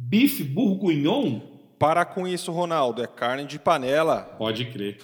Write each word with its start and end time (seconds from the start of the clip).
Bife 0.00 0.44
bourguignon? 0.44 1.40
Para 1.76 2.04
com 2.04 2.26
isso, 2.26 2.52
Ronaldo, 2.52 3.02
é 3.02 3.06
carne 3.08 3.44
de 3.44 3.58
panela. 3.58 4.20
Pode 4.38 4.64
crer. 4.66 4.98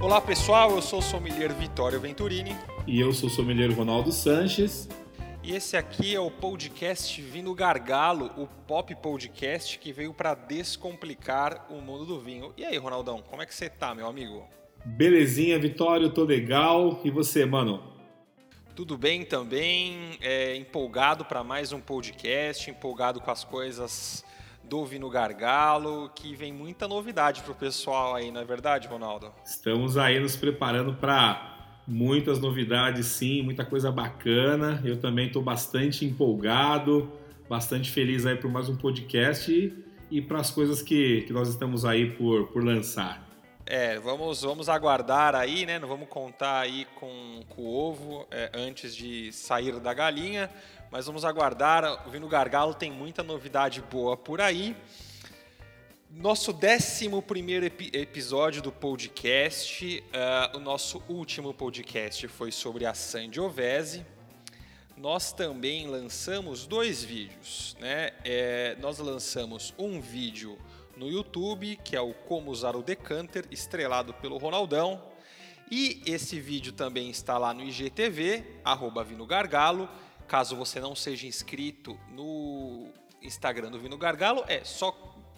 Olá 0.00 0.20
pessoal, 0.20 0.72
eu 0.72 0.82
sou 0.82 0.98
o 0.98 1.02
sommelier 1.02 1.52
Vitório 1.54 2.00
Venturini 2.00 2.56
E 2.86 3.00
eu 3.00 3.12
sou 3.12 3.28
o 3.28 3.32
sommelier 3.32 3.70
Ronaldo 3.70 4.10
Sanches. 4.10 4.88
e 5.42 5.54
esse 5.54 5.76
aqui 5.76 6.14
é 6.14 6.20
o 6.20 6.30
podcast 6.30 7.20
Vindo 7.22 7.54
Gargalo, 7.54 8.30
o 8.36 8.46
pop 8.66 8.94
podcast 8.96 9.78
que 9.78 9.92
veio 9.92 10.12
para 10.12 10.34
descomplicar 10.34 11.66
o 11.70 11.80
mundo 11.80 12.04
do 12.04 12.18
vinho. 12.20 12.52
E 12.56 12.64
aí, 12.64 12.76
Ronaldão, 12.76 13.22
como 13.28 13.42
é 13.42 13.46
que 13.46 13.54
você 13.54 13.68
tá, 13.68 13.94
meu 13.94 14.06
amigo? 14.06 14.44
Belezinha, 14.84 15.58
Vitório, 15.58 16.10
tô 16.10 16.24
legal. 16.24 17.00
E 17.04 17.10
você, 17.10 17.44
mano? 17.44 17.82
Tudo 18.74 18.96
bem 18.96 19.24
também, 19.24 20.16
é, 20.20 20.56
empolgado 20.56 21.24
para 21.24 21.42
mais 21.42 21.72
um 21.72 21.80
podcast, 21.80 22.70
empolgado 22.70 23.20
com 23.20 23.30
as 23.30 23.44
coisas 23.44 24.24
do 24.64 24.84
Vino 24.86 25.10
Gargalo, 25.10 26.10
que 26.14 26.34
vem 26.34 26.52
muita 26.52 26.86
novidade 26.86 27.42
pro 27.42 27.54
pessoal 27.54 28.14
aí, 28.14 28.30
não 28.30 28.40
é 28.40 28.44
verdade, 28.44 28.86
Ronaldo? 28.86 29.32
Estamos 29.44 29.98
aí 29.98 30.20
nos 30.20 30.36
preparando 30.36 30.94
para 30.94 31.80
muitas 31.86 32.38
novidades, 32.38 33.06
sim, 33.06 33.42
muita 33.42 33.64
coisa 33.64 33.90
bacana. 33.90 34.80
Eu 34.84 34.98
também 34.98 35.26
estou 35.26 35.42
bastante 35.42 36.04
empolgado, 36.04 37.10
bastante 37.48 37.90
feliz 37.90 38.24
aí 38.24 38.36
por 38.36 38.50
mais 38.50 38.68
um 38.68 38.76
podcast 38.76 39.52
e, 39.52 39.74
e 40.10 40.22
para 40.22 40.38
as 40.38 40.50
coisas 40.50 40.80
que, 40.80 41.22
que 41.22 41.32
nós 41.32 41.48
estamos 41.48 41.84
aí 41.84 42.12
por, 42.12 42.46
por 42.48 42.64
lançar. 42.64 43.29
É, 43.72 44.00
vamos, 44.00 44.42
vamos 44.42 44.68
aguardar 44.68 45.36
aí, 45.36 45.64
né? 45.64 45.78
Não 45.78 45.86
vamos 45.86 46.08
contar 46.08 46.58
aí 46.58 46.88
com, 46.96 47.40
com 47.50 47.62
o 47.62 47.72
ovo 47.72 48.26
é, 48.28 48.50
antes 48.52 48.96
de 48.96 49.32
sair 49.32 49.78
da 49.78 49.94
galinha, 49.94 50.50
mas 50.90 51.06
vamos 51.06 51.24
aguardar. 51.24 52.04
O 52.04 52.10
Vino 52.10 52.26
Gargalo 52.26 52.74
tem 52.74 52.90
muita 52.90 53.22
novidade 53.22 53.80
boa 53.80 54.16
por 54.16 54.40
aí. 54.40 54.76
Nosso 56.10 56.50
11 56.50 57.64
epi 57.64 57.90
episódio 57.92 58.60
do 58.60 58.72
podcast, 58.72 60.02
uh, 60.02 60.56
o 60.56 60.58
nosso 60.58 61.00
último 61.08 61.54
podcast 61.54 62.26
foi 62.26 62.50
sobre 62.50 62.84
a 62.86 62.92
Sangiovese. 62.92 64.04
Nós 64.96 65.32
também 65.32 65.86
lançamos 65.86 66.66
dois 66.66 67.04
vídeos, 67.04 67.76
né? 67.78 68.10
É, 68.24 68.76
nós 68.80 68.98
lançamos 68.98 69.72
um 69.78 70.00
vídeo 70.00 70.58
no 71.00 71.08
YouTube, 71.08 71.76
que 71.82 71.96
é 71.96 72.00
o 72.00 72.12
Como 72.12 72.50
Usar 72.50 72.76
o 72.76 72.82
Decanter, 72.82 73.46
estrelado 73.50 74.12
pelo 74.12 74.36
Ronaldão. 74.36 75.02
E 75.70 76.02
esse 76.04 76.38
vídeo 76.38 76.74
também 76.74 77.08
está 77.08 77.38
lá 77.38 77.54
no 77.54 77.62
IGTV, 77.62 78.60
arroba 78.62 79.02
Vino 79.02 79.24
Gargalo. 79.24 79.88
Caso 80.28 80.54
você 80.54 80.78
não 80.78 80.94
seja 80.94 81.26
inscrito 81.26 81.98
no 82.10 82.92
Instagram 83.22 83.70
do 83.70 83.80
Vino 83.80 83.96
Gargalo, 83.96 84.44
é 84.46 84.62
só 84.62 84.92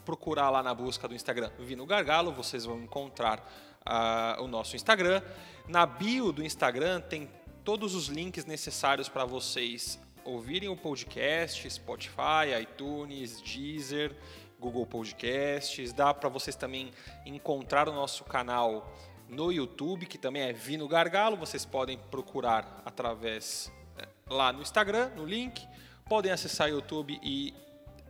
procurar 0.04 0.50
lá 0.50 0.64
na 0.64 0.74
busca 0.74 1.06
do 1.06 1.14
Instagram 1.14 1.50
Vino 1.60 1.86
Gargalo, 1.86 2.32
vocês 2.32 2.64
vão 2.64 2.82
encontrar 2.82 3.38
uh, 3.86 4.42
o 4.42 4.48
nosso 4.48 4.74
Instagram. 4.74 5.22
Na 5.68 5.86
bio 5.86 6.32
do 6.32 6.42
Instagram 6.42 7.00
tem 7.00 7.30
todos 7.62 7.94
os 7.94 8.08
links 8.08 8.44
necessários 8.46 9.08
para 9.08 9.24
vocês 9.24 9.96
ouvirem 10.24 10.68
o 10.68 10.76
podcast, 10.76 11.70
Spotify, 11.70 12.50
iTunes, 12.60 13.40
Deezer, 13.40 14.16
Google 14.62 14.86
Podcasts. 14.86 15.92
Dá 15.92 16.14
para 16.14 16.28
vocês 16.28 16.54
também 16.54 16.92
encontrar 17.26 17.88
o 17.88 17.92
nosso 17.92 18.22
canal 18.22 18.96
no 19.28 19.50
YouTube, 19.50 20.06
que 20.06 20.16
também 20.16 20.42
é 20.42 20.52
Vino 20.52 20.86
Gargalo. 20.86 21.36
Vocês 21.36 21.64
podem 21.64 21.98
procurar 21.98 22.80
através 22.84 23.72
é, 23.98 24.06
lá 24.32 24.52
no 24.52 24.62
Instagram, 24.62 25.10
no 25.16 25.26
link. 25.26 25.66
Podem 26.08 26.30
acessar 26.30 26.68
o 26.68 26.70
YouTube 26.70 27.18
e 27.24 27.52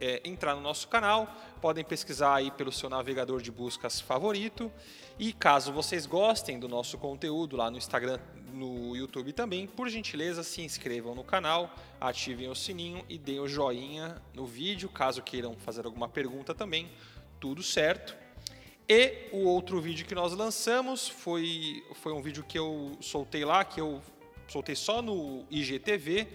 é, 0.03 0.21
entrar 0.25 0.57
no 0.57 0.61
nosso 0.61 0.89
canal. 0.89 1.33
Podem 1.61 1.85
pesquisar 1.85 2.35
aí 2.35 2.51
pelo 2.51 2.73
seu 2.73 2.91
navegador 2.91 3.41
de 3.41 3.53
buscas 3.53 4.01
favorito. 4.01 4.71
E 5.17 5.33
caso 5.33 5.73
vocês 5.73 6.07
gostem 6.07 6.59
do 6.59 6.69
nosso 6.69 6.99
conteúdo 6.99 7.57
lá 7.57 7.71
no 7.71 7.79
Instagram, 7.79 8.19
no 8.53 8.97
YouTube 8.97 9.33
também, 9.33 9.67
por 9.67 9.89
gentileza 9.89 10.43
se 10.43 10.61
inscrevam 10.61 11.15
no 11.15 11.23
canal, 11.23 11.75
ativem 12.01 12.49
o 12.49 12.55
sininho 12.55 13.05
e 13.09 13.17
deem 13.17 13.41
o 13.41 13.49
joinha 13.49 14.21
no 14.35 14.45
vídeo, 14.45 14.89
caso 14.89 15.23
queiram 15.23 15.55
fazer 15.55 15.87
alguma 15.87 16.09
pergunta 16.09 16.55
também, 16.55 16.91
tudo 17.41 17.63
certo. 17.63 18.15
E 18.89 19.29
o 19.33 19.45
outro 19.45 19.81
vídeo 19.81 20.05
que 20.05 20.15
nós 20.15 20.33
lançamos 20.33 21.09
foi, 21.09 21.83
foi 21.95 22.13
um 22.13 22.21
vídeo 22.21 22.45
que 22.45 22.59
eu 22.59 22.93
soltei 23.01 23.45
lá, 23.45 23.65
que 23.65 23.81
eu 23.81 24.03
soltei 24.49 24.75
só 24.75 25.01
no 25.01 25.47
IGTV, 25.51 26.27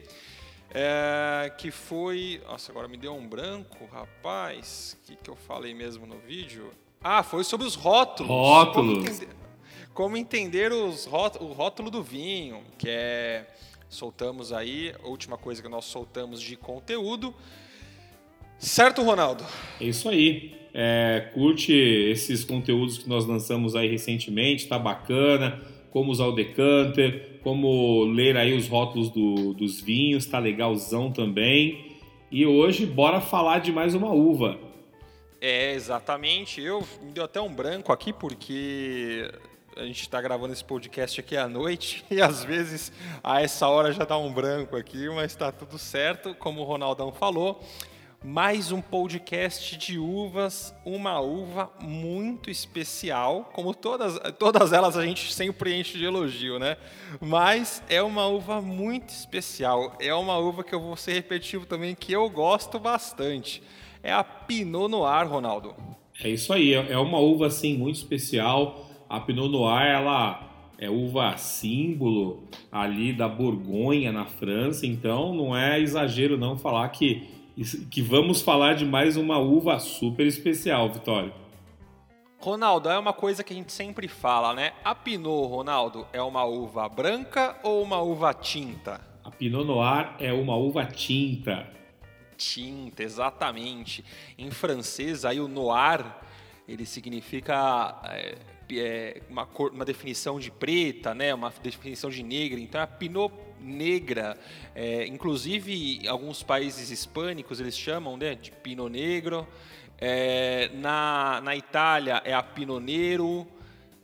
é, 0.73 1.51
que 1.57 1.71
foi. 1.71 2.41
Nossa, 2.47 2.71
agora 2.71 2.87
me 2.87 2.97
deu 2.97 3.13
um 3.13 3.27
branco, 3.27 3.87
rapaz. 3.91 4.97
O 5.01 5.07
que, 5.07 5.15
que 5.15 5.29
eu 5.29 5.35
falei 5.35 5.73
mesmo 5.73 6.05
no 6.05 6.17
vídeo? 6.19 6.71
Ah, 7.01 7.23
foi 7.23 7.43
sobre 7.43 7.65
os 7.65 7.75
rótulos. 7.75 8.29
Rótulos. 8.29 8.97
Como 8.97 9.07
entender, 9.07 9.35
como 9.93 10.17
entender 10.17 10.71
os 10.71 11.05
rótulos, 11.05 11.49
o 11.49 11.53
rótulo 11.53 11.89
do 11.89 12.03
vinho, 12.03 12.63
que 12.77 12.89
é. 12.89 13.47
Soltamos 13.89 14.51
aí, 14.51 14.93
a 15.01 15.07
última 15.07 15.37
coisa 15.37 15.61
que 15.61 15.69
nós 15.69 15.85
soltamos 15.85 16.41
de 16.41 16.57
conteúdo. 16.57 17.33
Certo, 18.59 19.01
Ronaldo? 19.01 19.45
É 19.79 19.85
isso 19.85 20.09
aí. 20.09 20.55
É, 20.73 21.31
curte 21.33 21.71
esses 21.71 22.43
conteúdos 22.43 22.97
que 22.97 23.07
nós 23.07 23.25
lançamos 23.25 23.75
aí 23.75 23.89
recentemente, 23.89 24.67
tá 24.67 24.77
bacana. 24.77 25.61
Como 25.89 26.11
usar 26.11 26.25
o 26.25 26.33
decanter, 26.33 27.36
como 27.47 28.03
ler 28.03 28.35
aí 28.35 28.53
os 28.53 28.67
rótulos 28.67 29.09
do, 29.09 29.53
dos 29.53 29.79
vinhos, 29.79 30.25
tá 30.25 30.37
legalzão 30.37 31.13
também. 31.13 31.95
E 32.29 32.45
hoje, 32.45 32.85
bora 32.85 33.21
falar 33.21 33.59
de 33.59 33.71
mais 33.71 33.95
uma 33.95 34.11
uva. 34.11 34.59
É, 35.39 35.71
exatamente. 35.71 36.59
Eu 36.59 36.85
me 37.01 37.13
deu 37.13 37.23
até 37.23 37.39
um 37.39 37.47
branco 37.47 37.93
aqui 37.93 38.11
porque 38.11 39.31
a 39.77 39.85
gente 39.85 40.01
está 40.01 40.21
gravando 40.21 40.51
esse 40.51 40.65
podcast 40.65 41.21
aqui 41.21 41.37
à 41.37 41.47
noite 41.47 42.03
e 42.11 42.21
às 42.21 42.43
vezes 42.43 42.91
a 43.23 43.41
essa 43.41 43.65
hora 43.69 43.93
já 43.93 44.03
dá 44.03 44.17
um 44.17 44.33
branco 44.33 44.75
aqui, 44.75 45.07
mas 45.07 45.31
está 45.31 45.49
tudo 45.49 45.79
certo, 45.79 46.35
como 46.35 46.59
o 46.59 46.65
Ronaldão 46.65 47.13
falou. 47.13 47.63
Mais 48.29 48.73
um 48.73 48.81
podcast 48.81 49.77
de 49.77 49.97
uvas, 49.97 50.75
uma 50.83 51.17
uva 51.21 51.71
muito 51.79 52.49
especial, 52.49 53.49
como 53.53 53.73
todas, 53.73 54.19
todas 54.37 54.73
elas 54.73 54.97
a 54.97 55.05
gente 55.05 55.33
sempre 55.33 55.73
enche 55.73 55.97
de 55.97 56.03
elogio, 56.03 56.59
né? 56.59 56.75
Mas 57.21 57.81
é 57.87 58.01
uma 58.03 58.27
uva 58.27 58.61
muito 58.61 59.11
especial, 59.11 59.95
é 59.97 60.13
uma 60.13 60.37
uva 60.37 60.61
que 60.61 60.75
eu 60.75 60.81
vou 60.81 60.97
ser 60.97 61.13
repetitivo 61.13 61.65
também, 61.65 61.95
que 61.95 62.11
eu 62.11 62.29
gosto 62.29 62.77
bastante. 62.77 63.63
É 64.03 64.11
a 64.11 64.25
Pinot 64.25 64.89
Noir, 64.89 65.25
Ronaldo. 65.25 65.73
É 66.21 66.29
isso 66.29 66.51
aí, 66.51 66.73
é 66.73 66.97
uma 66.97 67.19
uva 67.19 67.47
assim 67.47 67.77
muito 67.77 67.95
especial. 67.95 68.89
A 69.07 69.21
Pinot 69.21 69.47
Noir, 69.47 69.87
ela 69.87 70.73
é 70.77 70.89
uva 70.89 71.37
símbolo 71.37 72.43
ali 72.69 73.13
da 73.13 73.29
Borgonha 73.29 74.11
na 74.11 74.25
França, 74.25 74.85
então 74.85 75.33
não 75.33 75.55
é 75.55 75.79
exagero 75.79 76.37
não 76.37 76.57
falar 76.57 76.89
que 76.89 77.36
que 77.89 78.01
vamos 78.01 78.41
falar 78.41 78.75
de 78.75 78.85
mais 78.85 79.17
uma 79.17 79.39
uva 79.39 79.79
super 79.79 80.27
especial, 80.27 80.91
Vitório. 80.91 81.33
Ronaldo, 82.39 82.87
é 82.87 82.99
uma 82.99 83.13
coisa 83.13 83.43
que 83.43 83.51
a 83.51 83.55
gente 83.55 83.73
sempre 83.73 84.07
fala, 84.07 84.53
né? 84.53 84.73
A 84.83 84.93
Pinot, 84.93 85.47
Ronaldo, 85.47 86.07
é 86.13 86.21
uma 86.21 86.45
uva 86.45 86.87
branca 86.87 87.59
ou 87.63 87.81
uma 87.81 87.99
uva 87.99 88.31
tinta? 88.33 89.01
A 89.23 89.31
Pinot 89.31 89.65
Noir 89.65 90.13
é 90.19 90.31
uma 90.31 90.55
uva 90.55 90.85
tinta. 90.85 91.67
Tinta, 92.37 93.01
exatamente. 93.01 94.05
Em 94.37 94.51
francês, 94.51 95.25
aí 95.25 95.39
o 95.39 95.47
noir, 95.47 96.05
ele 96.67 96.85
significa 96.85 97.99
é, 98.03 98.37
é, 98.71 99.21
uma, 99.27 99.47
cor, 99.47 99.71
uma 99.71 99.83
definição 99.83 100.39
de 100.39 100.51
preta, 100.51 101.15
né? 101.15 101.33
Uma 101.33 101.51
definição 101.63 102.11
de 102.11 102.21
negra. 102.21 102.59
Então, 102.59 102.79
a 102.79 102.87
Pinot 102.87 103.33
negra. 103.59 104.37
É, 104.75 105.05
inclusive, 105.07 106.07
alguns 106.07 106.43
países 106.43 106.89
hispânicos 106.89 107.59
eles 107.59 107.77
chamam 107.77 108.17
né, 108.17 108.35
de 108.35 108.51
Pinot 108.51 108.89
Negro. 108.89 109.47
É, 109.99 110.69
na, 110.73 111.41
na 111.43 111.55
Itália 111.55 112.21
é 112.23 112.33
a 112.33 112.43
Pinot 112.43 112.79
Nero. 112.79 113.47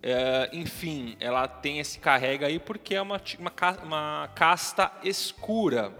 É, 0.01 0.49
enfim, 0.51 1.15
ela 1.19 1.47
tem 1.47 1.79
esse 1.79 1.97
carrega 1.99 2.47
aí 2.47 2.59
porque 2.59 2.95
é 2.95 3.01
uma, 3.01 3.21
uma, 3.39 3.51
uma 3.83 4.29
casta 4.35 4.91
escura. 5.03 5.93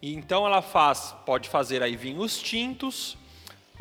E 0.00 0.14
então 0.14 0.46
ela 0.46 0.62
faz, 0.62 1.14
pode 1.26 1.48
fazer 1.48 1.82
aí 1.82 1.94
vinhos 1.94 2.40
tintos, 2.40 3.18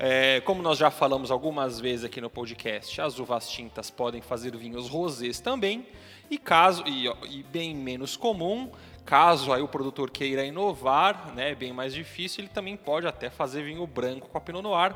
é, 0.02 0.40
como 0.46 0.62
nós 0.62 0.78
já 0.78 0.90
falamos 0.90 1.30
algumas 1.30 1.78
vezes 1.78 2.06
aqui 2.06 2.22
no 2.22 2.30
podcast, 2.30 3.02
as 3.02 3.20
uvas 3.20 3.50
tintas 3.50 3.90
podem 3.90 4.22
fazer 4.22 4.56
vinhos 4.56 4.88
rosés 4.88 5.42
também, 5.42 5.86
e 6.30 6.38
caso 6.38 6.86
e, 6.88 7.08
e, 7.30 7.44
bem 7.44 7.76
menos 7.76 8.16
comum, 8.16 8.72
caso 9.10 9.52
aí 9.52 9.60
o 9.60 9.68
produtor 9.68 10.12
queira 10.12 10.46
inovar, 10.46 11.34
né, 11.34 11.56
bem 11.56 11.74
mais 11.74 11.96
difícil, 11.96 12.44
ele 12.44 12.50
também 12.50 12.78
pode 12.78 13.08
até 13.08 13.28
fazer 13.28 13.64
vinho 13.64 13.88
branco 13.88 14.30
com 14.30 14.38
a 14.38 14.42
Pinot 14.42 14.62
Noir, 14.62 14.94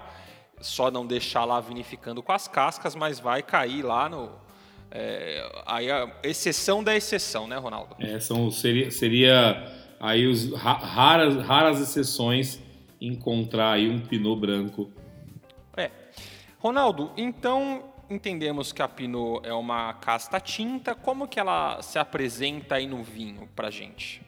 só 0.62 0.92
não 0.92 1.04
deixar 1.04 1.46
lá 1.46 1.60
vinificando 1.60 2.22
com 2.22 2.32
as 2.32 2.48
cascas, 2.48 2.94
mas 2.94 3.20
vai 3.20 3.42
cair 3.42 3.82
lá 3.82 4.08
no 4.08 4.30
é, 4.92 5.64
aí 5.66 5.90
a 5.90 6.08
exceção 6.22 6.84
da 6.84 6.96
exceção, 6.96 7.48
né, 7.48 7.58
Ronaldo? 7.58 7.96
É, 7.98 8.20
são, 8.20 8.52
seria, 8.52 8.92
seria 8.92 9.68
aí 10.00 10.28
os 10.28 10.54
raras, 10.54 11.36
raras 11.38 11.82
exceções 11.82 12.60
encontrar 13.02 13.72
aí 13.72 13.90
um 13.90 14.00
Pinot 14.00 14.40
branco. 14.40 14.92
É. 15.76 15.90
Ronaldo, 16.60 17.12
então 17.18 17.92
entendemos 18.10 18.72
que 18.72 18.82
a 18.82 18.88
Pinot 18.88 19.46
é 19.46 19.54
uma 19.54 19.94
casta 19.94 20.40
tinta. 20.40 20.96
Como 20.96 21.28
que 21.28 21.40
ela 21.40 21.82
se 21.82 21.98
apresenta 21.98 22.76
aí 22.76 22.88
no 22.88 23.04
vinho 23.04 23.48
pra 23.56 23.70
gente? 23.70 24.22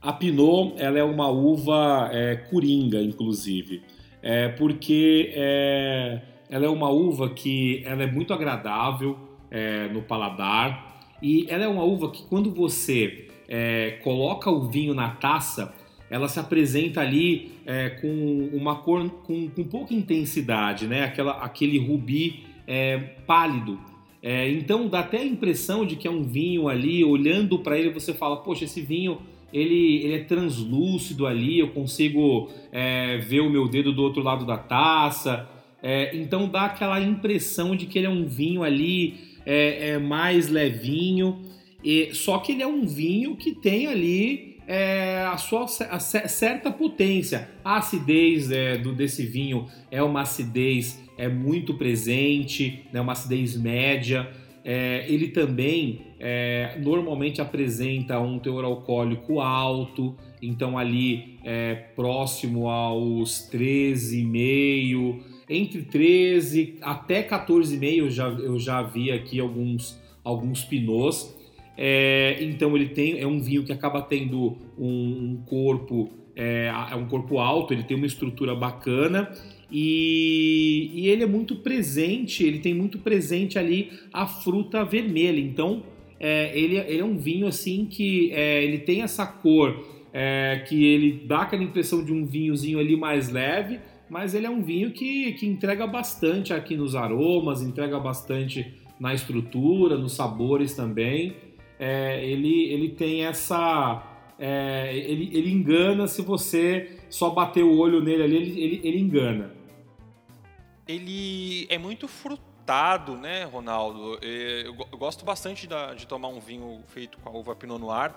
A 0.00 0.12
Pinot 0.12 0.74
ela 0.76 0.98
é 0.98 1.04
uma 1.04 1.28
uva 1.28 2.10
é, 2.12 2.36
coringa, 2.36 3.00
inclusive, 3.00 3.82
é, 4.22 4.48
porque 4.48 5.32
é, 5.34 6.20
ela 6.50 6.66
é 6.66 6.68
uma 6.68 6.90
uva 6.90 7.30
que 7.30 7.82
ela 7.86 8.02
é 8.02 8.06
muito 8.06 8.34
agradável 8.34 9.18
é, 9.50 9.88
no 9.88 10.02
paladar 10.02 11.00
e 11.22 11.46
ela 11.48 11.64
é 11.64 11.68
uma 11.68 11.84
uva 11.84 12.10
que 12.10 12.22
quando 12.24 12.50
você 12.50 13.28
é, 13.48 13.92
coloca 14.02 14.50
o 14.50 14.68
vinho 14.68 14.94
na 14.94 15.10
taça, 15.10 15.74
ela 16.10 16.28
se 16.28 16.38
apresenta 16.38 17.00
ali 17.00 17.52
é, 17.64 17.90
com 17.90 18.50
uma 18.52 18.76
cor 18.76 19.08
com, 19.08 19.48
com, 19.48 19.64
pouca 19.64 19.94
intensidade, 19.94 20.86
né? 20.86 21.04
Aquela, 21.04 21.32
aquele 21.42 21.78
rubi 21.78 22.44
é, 22.66 22.98
pálido. 23.26 23.78
É, 24.22 24.48
então 24.50 24.88
dá 24.88 25.00
até 25.00 25.18
a 25.18 25.24
impressão 25.24 25.84
de 25.84 25.96
que 25.96 26.08
é 26.08 26.10
um 26.10 26.22
vinho 26.22 26.68
ali, 26.68 27.04
olhando 27.04 27.58
para 27.58 27.78
ele 27.78 27.90
você 27.90 28.14
fala, 28.14 28.38
poxa, 28.38 28.64
esse 28.64 28.80
vinho 28.80 29.18
ele, 29.52 30.02
ele 30.02 30.14
é 30.14 30.24
translúcido 30.24 31.26
ali, 31.26 31.60
eu 31.60 31.68
consigo 31.68 32.50
é, 32.72 33.18
ver 33.18 33.40
o 33.40 33.50
meu 33.50 33.68
dedo 33.68 33.92
do 33.92 34.02
outro 34.02 34.22
lado 34.22 34.44
da 34.44 34.56
taça. 34.56 35.48
É, 35.80 36.16
então 36.16 36.48
dá 36.48 36.64
aquela 36.64 36.98
impressão 37.00 37.76
de 37.76 37.86
que 37.86 37.98
ele 37.98 38.06
é 38.06 38.10
um 38.10 38.26
vinho 38.26 38.64
ali 38.64 39.14
é, 39.46 39.90
é 39.90 39.98
mais 39.98 40.48
levinho. 40.48 41.42
E, 41.84 42.14
só 42.14 42.38
que 42.38 42.52
ele 42.52 42.62
é 42.62 42.66
um 42.66 42.86
vinho 42.86 43.36
que 43.36 43.52
tem 43.52 43.86
ali 43.86 44.56
é, 44.66 45.22
a 45.30 45.36
sua 45.36 45.66
a 45.90 46.00
certa 46.00 46.70
potência. 46.70 47.48
A 47.64 47.76
acidez 47.76 48.50
é, 48.50 48.78
do, 48.78 48.92
desse 48.92 49.24
vinho 49.24 49.66
é 49.90 50.02
uma 50.02 50.22
acidez 50.22 51.03
é 51.16 51.28
muito 51.28 51.74
presente, 51.74 52.84
né, 52.92 53.00
uma 53.00 53.12
acidez 53.12 53.56
média. 53.56 54.28
É, 54.64 55.04
ele 55.08 55.28
também 55.28 56.00
é, 56.18 56.78
normalmente 56.82 57.40
apresenta 57.40 58.18
um 58.18 58.38
teor 58.38 58.64
alcoólico 58.64 59.40
alto, 59.40 60.16
então 60.40 60.78
ali 60.78 61.38
é, 61.44 61.74
próximo 61.94 62.68
aos 62.68 63.48
13,5, 63.52 65.20
entre 65.50 65.82
13 65.82 66.78
até 66.80 67.22
14,5 67.22 67.98
eu 67.98 68.10
já, 68.10 68.28
eu 68.28 68.58
já 68.58 68.82
vi 68.82 69.12
aqui 69.12 69.38
alguns, 69.38 70.00
alguns 70.24 70.64
pinots. 70.64 71.34
É, 71.76 72.38
então 72.40 72.74
ele 72.76 72.88
tem 72.88 73.18
é 73.18 73.26
um 73.26 73.40
vinho 73.40 73.64
que 73.64 73.72
acaba 73.72 74.00
tendo 74.00 74.56
um, 74.78 74.86
um 74.86 75.42
corpo 75.44 76.08
é, 76.36 76.72
é, 76.90 76.96
um 76.96 77.06
corpo 77.06 77.38
alto, 77.38 77.72
ele 77.72 77.82
tem 77.82 77.96
uma 77.96 78.06
estrutura 78.06 78.54
bacana 78.54 79.30
e, 79.70 80.90
e, 80.94 81.08
ele 81.08 81.22
é 81.22 81.26
muito 81.26 81.56
presente, 81.56 82.44
ele 82.44 82.58
tem 82.58 82.74
muito 82.74 82.98
presente 82.98 83.58
ali 83.58 83.90
a 84.12 84.26
fruta 84.26 84.84
vermelha. 84.84 85.40
Então 85.40 85.82
é, 86.20 86.56
ele, 86.58 86.76
ele, 86.76 87.00
é 87.00 87.04
um 87.04 87.18
vinho 87.18 87.46
assim 87.46 87.86
que 87.86 88.30
é, 88.32 88.62
ele 88.62 88.78
tem 88.78 89.02
essa 89.02 89.26
cor 89.26 89.84
é, 90.12 90.64
que 90.68 90.84
ele 90.84 91.24
dá 91.26 91.42
aquela 91.42 91.62
impressão 91.62 92.04
de 92.04 92.12
um 92.12 92.24
vinhozinho 92.24 92.78
ali 92.78 92.96
mais 92.96 93.30
leve, 93.30 93.80
mas 94.08 94.34
ele 94.34 94.46
é 94.46 94.50
um 94.50 94.62
vinho 94.62 94.92
que, 94.92 95.32
que 95.32 95.46
entrega 95.46 95.86
bastante 95.86 96.52
aqui 96.52 96.76
nos 96.76 96.94
aromas, 96.94 97.62
entrega 97.62 97.98
bastante 97.98 98.74
na 99.00 99.12
estrutura, 99.12 99.96
nos 99.98 100.12
sabores 100.12 100.74
também 100.74 101.34
é, 101.78 102.24
ele, 102.24 102.72
ele 102.72 102.88
tem 102.90 103.24
essa. 103.24 104.02
É, 104.38 104.96
ele, 104.96 105.30
ele 105.32 105.52
engana 105.52 106.06
se 106.06 106.22
você 106.22 106.98
só 107.14 107.30
bater 107.30 107.62
o 107.62 107.78
olho 107.78 108.02
nele 108.02 108.24
ali, 108.24 108.36
ele, 108.36 108.60
ele, 108.60 108.80
ele 108.82 108.98
engana. 108.98 109.52
Ele 110.86 111.64
é 111.70 111.78
muito 111.78 112.08
frutado, 112.08 113.16
né, 113.16 113.44
Ronaldo? 113.44 114.18
É, 114.20 114.64
eu 114.66 114.98
gosto 114.98 115.24
bastante 115.24 115.68
de 115.96 116.06
tomar 116.08 116.26
um 116.26 116.40
vinho 116.40 116.82
feito 116.88 117.16
com 117.18 117.28
a 117.28 117.32
uva 117.32 117.54
Pinot 117.54 117.78
Noir. 117.78 118.12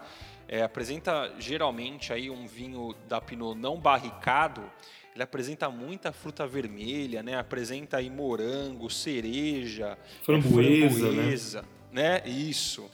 É, 0.48 0.64
apresenta 0.64 1.32
geralmente 1.38 2.12
aí 2.12 2.28
um 2.32 2.48
vinho 2.48 2.96
da 3.08 3.22
Pinot 3.22 3.56
não 3.56 3.80
barricado. 3.80 4.64
Ele 5.14 5.24
apresenta 5.24 5.70
muita 5.70 6.12
fruta 6.12 6.48
vermelha, 6.48 7.22
né? 7.22 7.38
Apresenta 7.38 7.98
aí 7.98 8.10
morango, 8.10 8.90
cereja, 8.90 9.96
framboesa, 10.24 11.08
framboesa 11.08 11.62
né? 11.92 12.22
né? 12.24 12.24
Isso 12.26 12.90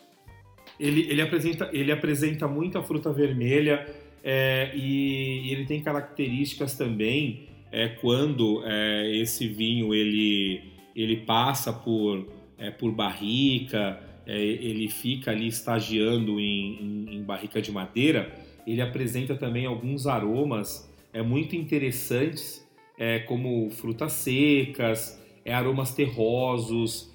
ele, 0.80 1.10
ele, 1.10 1.22
apresenta, 1.22 1.70
ele 1.72 1.92
apresenta 1.92 2.48
muita 2.48 2.82
fruta 2.82 3.12
vermelha 3.12 3.88
é, 4.24 4.72
e, 4.74 5.48
e, 5.48 5.52
ele 5.52 5.66
tem 5.66 5.82
características 5.82 6.78
também 6.78 7.50
é, 7.72 7.90
quando 7.90 8.64
é, 8.66 9.18
esse 9.18 9.48
vinho 9.48 9.94
ele, 9.94 10.62
ele 10.96 11.18
passa 11.18 11.74
por, 11.74 12.26
é, 12.58 12.72
por 12.72 12.92
barrica, 12.92 14.00
é, 14.26 14.40
ele 14.40 14.88
fica 14.88 15.32
ali 15.32 15.48
estagiando 15.48 16.40
em, 16.40 16.78
em, 16.80 17.16
em, 17.16 17.24
barrica 17.24 17.62
de 17.62 17.72
madeira, 17.72 18.32
ele 18.66 18.82
apresenta 18.82 19.36
também 19.36 19.66
alguns 19.66 20.08
aromas 20.08 20.90
é, 21.12 21.22
muito 21.22 21.56
interessantes, 21.56 22.66
é, 22.98 23.20
como 23.20 23.70
frutas 23.72 24.14
secas, 24.14 25.22
é, 25.44 25.54
aromas 25.54 25.94
terrosos, 25.94 27.12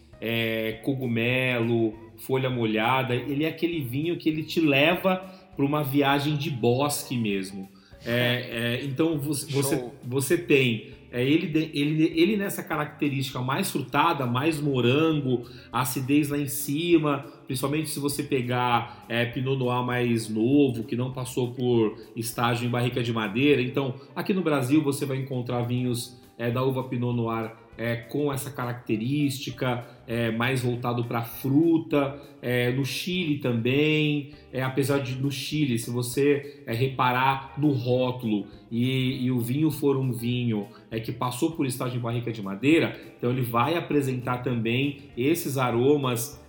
cogumelo, 0.82 1.94
folha 2.16 2.50
molhada. 2.50 3.14
Ele 3.14 3.44
é 3.44 3.48
aquele 3.48 3.80
vinho 3.80 4.18
que 4.18 4.28
ele 4.28 4.42
te 4.42 4.60
leva 4.60 5.37
para 5.58 5.66
uma 5.66 5.82
viagem 5.82 6.36
de 6.36 6.50
bosque 6.50 7.18
mesmo. 7.18 7.68
É, 8.06 8.78
é, 8.78 8.84
então 8.84 9.18
você, 9.18 9.90
você 10.04 10.38
tem 10.38 10.92
é, 11.10 11.24
ele, 11.24 11.70
ele, 11.74 12.12
ele 12.14 12.36
nessa 12.36 12.62
característica 12.62 13.40
mais 13.40 13.72
frutada, 13.72 14.24
mais 14.24 14.60
morango, 14.60 15.46
acidez 15.72 16.28
lá 16.28 16.38
em 16.38 16.46
cima, 16.46 17.26
principalmente 17.44 17.90
se 17.90 17.98
você 17.98 18.22
pegar 18.22 19.04
é, 19.08 19.24
Pinot 19.24 19.58
Noir 19.58 19.82
mais 19.82 20.28
novo, 20.28 20.84
que 20.84 20.94
não 20.94 21.12
passou 21.12 21.54
por 21.54 21.98
estágio 22.14 22.68
em 22.68 22.70
barrica 22.70 23.02
de 23.02 23.12
madeira. 23.12 23.60
Então, 23.60 23.96
aqui 24.14 24.32
no 24.32 24.42
Brasil 24.42 24.80
você 24.80 25.04
vai 25.04 25.16
encontrar 25.16 25.62
vinhos 25.62 26.16
é, 26.38 26.52
da 26.52 26.62
uva 26.62 26.84
Pinot 26.84 27.16
Noir 27.16 27.50
é, 27.78 27.94
com 27.94 28.32
essa 28.32 28.50
característica, 28.50 29.86
é, 30.06 30.32
mais 30.32 30.62
voltado 30.62 31.04
para 31.04 31.22
fruta. 31.22 32.20
É, 32.42 32.72
no 32.72 32.84
Chile 32.84 33.38
também, 33.38 34.30
é, 34.52 34.62
apesar 34.62 34.98
de 34.98 35.14
no 35.14 35.30
Chile, 35.30 35.78
se 35.78 35.90
você 35.90 36.62
é, 36.66 36.74
reparar 36.74 37.54
no 37.56 37.70
rótulo 37.70 38.46
e, 38.70 39.24
e, 39.24 39.30
o 39.30 39.38
vinho 39.38 39.70
for 39.70 39.96
um 39.96 40.12
vinho 40.12 40.66
é, 40.90 40.98
que 40.98 41.12
passou 41.12 41.52
por 41.52 41.66
estágio 41.66 41.98
em 41.98 42.02
barrica 42.02 42.32
de 42.32 42.42
madeira, 42.42 42.98
então 43.16 43.30
ele 43.30 43.42
vai 43.42 43.76
apresentar 43.76 44.38
também 44.38 45.02
esses 45.16 45.56
aromas 45.56 46.46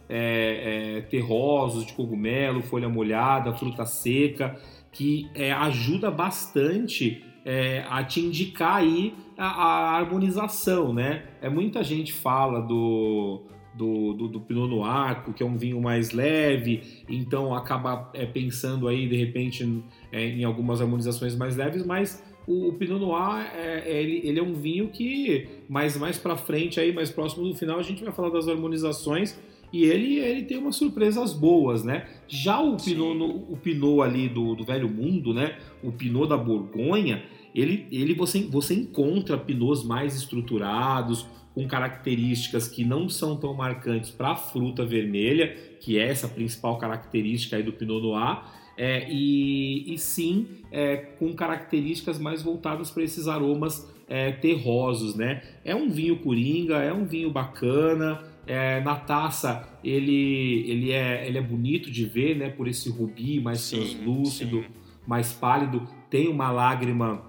terrosos 1.12 1.86
de 1.86 1.94
cogumelo, 1.94 2.64
folha 2.64 2.90
molhada, 2.90 3.54
fruta 3.54 3.86
seca, 3.86 4.60
que 4.92 5.30
ajuda 5.56 6.10
bastante 6.10 7.24
é, 7.50 7.84
a 7.90 8.04
te 8.04 8.20
indicar 8.20 8.76
aí 8.76 9.16
a, 9.36 9.48
a, 9.48 9.98
harmonização, 9.98 10.94
né? 10.94 11.24
É 11.42 11.50
muita 11.50 11.84
gente 11.84 12.14
fala 12.14 12.62
do 12.62 13.42
do, 13.74 14.14
do, 14.14 14.28
do 14.28 14.42
Pinot 14.42 14.68
Noir, 14.70 15.24
que 15.34 15.42
é 15.42 15.46
um 15.46 15.58
vinho 15.58 15.82
mais 15.82 16.12
leve, 16.12 16.84
então 17.08 17.56
acaba 17.56 18.12
é, 18.14 18.26
pensando 18.26 18.88
aí 18.88 19.08
de 19.08 19.16
repente 19.16 19.64
em, 19.64 19.84
é, 20.12 20.26
em 20.26 20.44
algumas 20.44 20.82
harmonizações 20.82 21.36
mais 21.36 21.56
leves, 21.56 21.84
mas 21.86 22.24
o, 22.46 22.68
o 22.68 22.74
Pinot 22.74 23.00
Noir 23.00 23.52
é, 23.56 23.84
é 23.86 24.04
ele, 24.04 24.22
ele, 24.28 24.40
é 24.40 24.44
um 24.44 24.54
vinho 24.54 24.90
que 24.90 25.48
mais 25.68 25.98
mais 25.98 26.20
para 26.20 26.36
frente 26.36 26.80
aí, 26.80 26.94
mais 26.94 27.10
próximo 27.10 27.48
do 27.48 27.56
final 27.56 27.80
a 27.80 27.84
gente 27.84 28.04
vai 28.04 28.14
falar 28.14 28.30
das 28.30 28.48
harmonizações 28.48 29.40
e 29.72 29.84
ele, 29.84 30.18
ele 30.18 30.44
tem 30.44 30.58
umas 30.58 30.76
surpresas 30.76 31.32
boas, 31.32 31.84
né? 31.84 32.08
Já 32.28 32.60
o 32.60 32.76
Pinot, 32.76 33.16
no, 33.16 33.28
o 33.54 33.58
Pinot 33.58 34.02
ali 34.02 34.28
do, 34.28 34.56
do 34.56 34.64
Velho 34.64 34.90
Mundo, 34.90 35.34
né? 35.34 35.58
O 35.84 35.92
Pinot 35.92 36.28
da 36.28 36.38
Borgonha, 36.38 37.24
ele, 37.54 37.88
ele 37.92 38.14
você, 38.14 38.42
você 38.44 38.74
encontra 38.74 39.38
Pinots 39.38 39.84
mais 39.84 40.16
estruturados, 40.16 41.26
com 41.54 41.68
características 41.68 42.68
que 42.68 42.84
não 42.84 43.10
são 43.10 43.36
tão 43.36 43.54
marcantes 43.54 44.12
para 44.12 44.32
a 44.32 44.36
fruta 44.36 44.86
vermelha, 44.86 45.56
que 45.80 45.98
é 45.98 46.08
essa 46.08 46.28
principal 46.28 46.78
característica 46.78 47.58
aí 47.58 47.64
do 47.64 47.74
Pinot 47.74 48.02
Noir, 48.02 48.44
é, 48.78 49.12
e, 49.12 49.94
e, 49.94 49.98
sim 49.98 50.48
é, 50.72 50.96
com 50.96 51.34
características 51.34 52.18
mais 52.18 52.42
voltadas 52.42 52.90
para 52.90 53.04
esses 53.04 53.28
aromas 53.28 53.86
é, 54.08 54.32
terrosos, 54.32 55.16
né? 55.16 55.44
É 55.66 55.76
um 55.76 55.90
vinho 55.90 56.20
coringa, 56.20 56.78
é 56.78 56.94
um 56.94 57.04
vinho 57.04 57.30
bacana, 57.30 58.24
é, 58.48 58.80
na 58.80 58.96
taça 58.96 59.68
ele, 59.84 60.64
ele, 60.66 60.92
é, 60.94 61.28
ele 61.28 61.38
é 61.38 61.42
bonito 61.42 61.92
de 61.92 62.06
ver, 62.06 62.38
né? 62.38 62.50
Por 62.50 62.70
esse 62.70 62.90
rubi 62.90 63.42
mais 63.42 63.60
sim, 63.60 63.82
translúcido, 63.82 64.62
sim. 64.62 64.70
mais 65.06 65.34
pálido. 65.34 65.86
Tem 66.10 66.30
uma 66.30 66.50
lágrima 66.50 67.22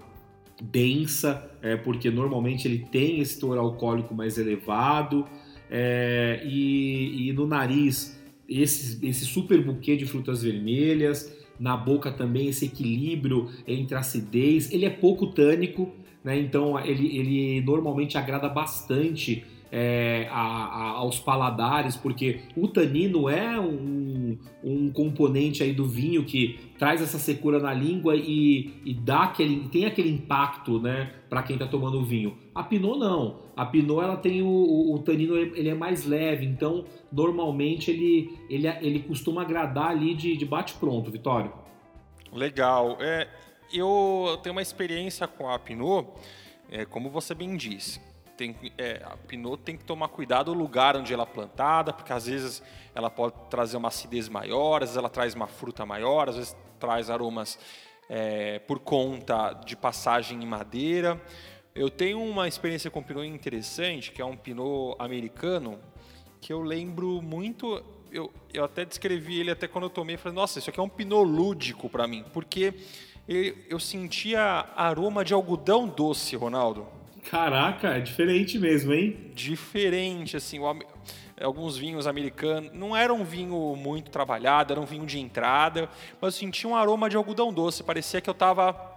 densa, 0.61 1.49
é, 1.61 1.75
porque 1.75 2.11
normalmente 2.11 2.67
ele 2.67 2.85
tem 2.91 3.19
esse 3.19 3.39
teor 3.39 3.57
alcoólico 3.57 4.13
mais 4.13 4.37
elevado. 4.37 5.25
É, 5.69 6.41
e, 6.45 7.29
e, 7.29 7.33
no 7.33 7.47
nariz, 7.47 8.21
esse, 8.47 9.05
esse 9.05 9.25
super 9.25 9.63
buquê 9.63 9.95
de 9.95 10.05
frutas 10.05 10.43
vermelhas. 10.43 11.35
na 11.59 11.77
boca 11.77 12.11
também, 12.11 12.47
esse 12.47 12.65
equilíbrio 12.65 13.49
entre 13.67 13.95
acidez. 13.95 14.71
Ele 14.71 14.85
é 14.85 14.89
pouco 14.89 15.27
tânico, 15.27 15.91
né? 16.23 16.39
Então 16.39 16.79
ele, 16.79 17.15
ele 17.15 17.61
normalmente 17.61 18.17
agrada 18.17 18.49
bastante 18.49 19.43
é, 19.71 20.27
a, 20.29 20.41
a, 20.41 20.83
aos 20.97 21.19
paladares, 21.19 21.95
porque 21.95 22.41
o 22.57 22.67
tanino 22.67 23.29
é 23.29 23.59
um, 23.59 24.10
um, 24.63 24.91
componente 24.91 25.63
aí 25.63 25.73
do 25.73 25.85
vinho 25.85 26.25
que 26.25 26.59
traz 26.77 27.01
essa 27.01 27.17
secura 27.17 27.59
na 27.59 27.73
língua 27.73 28.15
e, 28.15 28.73
e 28.85 28.93
dá 28.93 29.23
aquele, 29.23 29.67
tem 29.69 29.85
aquele 29.85 30.09
impacto, 30.09 30.79
né, 30.79 31.13
para 31.29 31.43
quem 31.43 31.55
está 31.55 31.67
tomando 31.67 31.99
o 31.99 32.03
vinho. 32.03 32.37
A 32.53 32.63
Pinot 32.63 32.99
não. 32.99 33.39
A 33.55 33.65
Pinot 33.65 34.03
ela 34.03 34.17
tem 34.17 34.41
o, 34.41 34.47
o, 34.47 34.95
o, 34.95 34.99
tanino 34.99 35.37
ele 35.37 35.69
é 35.69 35.73
mais 35.73 36.05
leve, 36.05 36.45
então 36.45 36.85
normalmente 37.11 37.91
ele, 37.91 38.37
ele, 38.49 38.67
ele 38.67 38.99
costuma 38.99 39.41
agradar 39.41 39.91
ali 39.91 40.13
de, 40.13 40.35
de 40.35 40.45
bate 40.45 40.73
pronto, 40.75 41.09
Vitório. 41.09 41.51
Legal. 42.31 42.97
É, 42.99 43.27
eu 43.73 44.37
tenho 44.43 44.53
uma 44.53 44.61
experiência 44.61 45.27
com 45.27 45.49
a 45.49 45.57
Pinot, 45.57 46.07
é, 46.69 46.85
como 46.85 47.09
você 47.09 47.33
bem 47.33 47.55
disse 47.55 48.10
tem, 48.37 48.55
é, 48.77 49.01
a 49.03 49.15
Pinot 49.17 49.61
tem 49.61 49.77
que 49.77 49.83
tomar 49.83 50.07
cuidado 50.07 50.51
o 50.51 50.53
lugar 50.53 50.97
onde 50.97 51.13
ela 51.13 51.23
é 51.23 51.25
plantada, 51.25 51.93
porque 51.93 52.11
às 52.11 52.25
vezes 52.25 52.63
ela 52.95 53.09
pode 53.09 53.35
trazer 53.49 53.77
uma 53.77 53.87
acidez 53.89 54.27
maior, 54.27 54.83
às 54.83 54.89
vezes 54.89 54.97
ela 54.97 55.09
traz 55.09 55.33
uma 55.33 55.47
fruta 55.47 55.85
maior, 55.85 56.29
às 56.29 56.35
vezes 56.35 56.57
traz 56.79 57.09
aromas 57.09 57.59
é, 58.09 58.59
por 58.59 58.79
conta 58.79 59.53
de 59.53 59.75
passagem 59.75 60.43
em 60.43 60.45
madeira. 60.45 61.21
Eu 61.73 61.89
tenho 61.89 62.21
uma 62.21 62.47
experiência 62.47 62.91
com 62.91 63.01
Pinot 63.01 63.25
interessante, 63.25 64.11
que 64.11 64.21
é 64.21 64.25
um 64.25 64.35
Pinot 64.35 64.95
americano, 64.99 65.79
que 66.41 66.51
eu 66.51 66.61
lembro 66.61 67.21
muito. 67.21 67.81
Eu, 68.11 68.29
eu 68.53 68.65
até 68.65 68.83
descrevi 68.83 69.39
ele 69.39 69.51
até 69.51 69.67
quando 69.67 69.85
eu 69.85 69.89
tomei, 69.89 70.17
falei, 70.17 70.35
nossa, 70.35 70.59
isso 70.59 70.69
aqui 70.69 70.79
é 70.79 70.83
um 70.83 70.89
Pinot 70.89 71.23
lúdico 71.23 71.89
para 71.89 72.07
mim, 72.07 72.25
porque 72.33 72.73
eu, 73.27 73.55
eu 73.69 73.79
sentia 73.79 74.67
aroma 74.75 75.23
de 75.23 75.33
algodão 75.33 75.87
doce, 75.87 76.35
Ronaldo. 76.35 77.00
Caraca, 77.29 77.89
é 77.89 77.99
diferente 77.99 78.57
mesmo, 78.59 78.93
hein? 78.93 79.31
Diferente, 79.33 80.35
assim, 80.35 80.59
o, 80.59 80.79
alguns 81.41 81.77
vinhos 81.77 82.07
americanos. 82.07 82.71
Não 82.73 82.95
era 82.95 83.13
um 83.13 83.23
vinho 83.23 83.75
muito 83.75 84.11
trabalhado, 84.11 84.73
era 84.73 84.81
um 84.81 84.85
vinho 84.85 85.05
de 85.05 85.19
entrada, 85.19 85.89
mas 86.19 86.33
eu 86.33 86.39
sentia 86.39 86.69
um 86.69 86.75
aroma 86.75 87.09
de 87.09 87.15
algodão 87.15 87.53
doce. 87.53 87.83
Parecia 87.83 88.21
que 88.21 88.29
eu 88.29 88.33
estava 88.33 88.91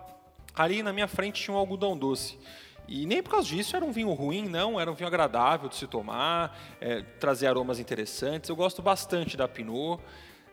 ali 0.54 0.82
na 0.82 0.92
minha 0.92 1.08
frente 1.08 1.42
tinha 1.42 1.54
um 1.54 1.58
algodão 1.58 1.96
doce. 1.96 2.38
E 2.86 3.06
nem 3.06 3.22
por 3.22 3.30
causa 3.30 3.48
disso 3.48 3.74
era 3.74 3.84
um 3.84 3.92
vinho 3.92 4.12
ruim, 4.12 4.46
não, 4.46 4.78
era 4.78 4.90
um 4.90 4.94
vinho 4.94 5.08
agradável 5.08 5.68
de 5.68 5.76
se 5.76 5.86
tomar, 5.86 6.58
é, 6.80 7.00
trazer 7.18 7.46
aromas 7.46 7.80
interessantes. 7.80 8.50
Eu 8.50 8.56
gosto 8.56 8.82
bastante 8.82 9.36
da 9.36 9.48
Pinot. 9.48 10.02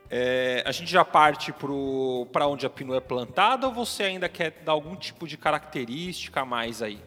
É, 0.10 0.64
a 0.66 0.72
gente 0.72 0.92
já 0.92 1.06
parte 1.06 1.54
para 2.32 2.48
onde 2.48 2.66
a 2.66 2.70
Pinot 2.70 2.98
é 2.98 3.02
plantada 3.02 3.68
ou 3.68 3.74
você 3.74 4.04
ainda 4.04 4.28
quer 4.28 4.52
dar 4.64 4.74
algum 4.74 4.96
tipo 4.96 5.28
de 5.28 5.38
característica 5.38 6.42
a 6.42 6.46
mais 6.46 6.82
aí? 6.82 7.00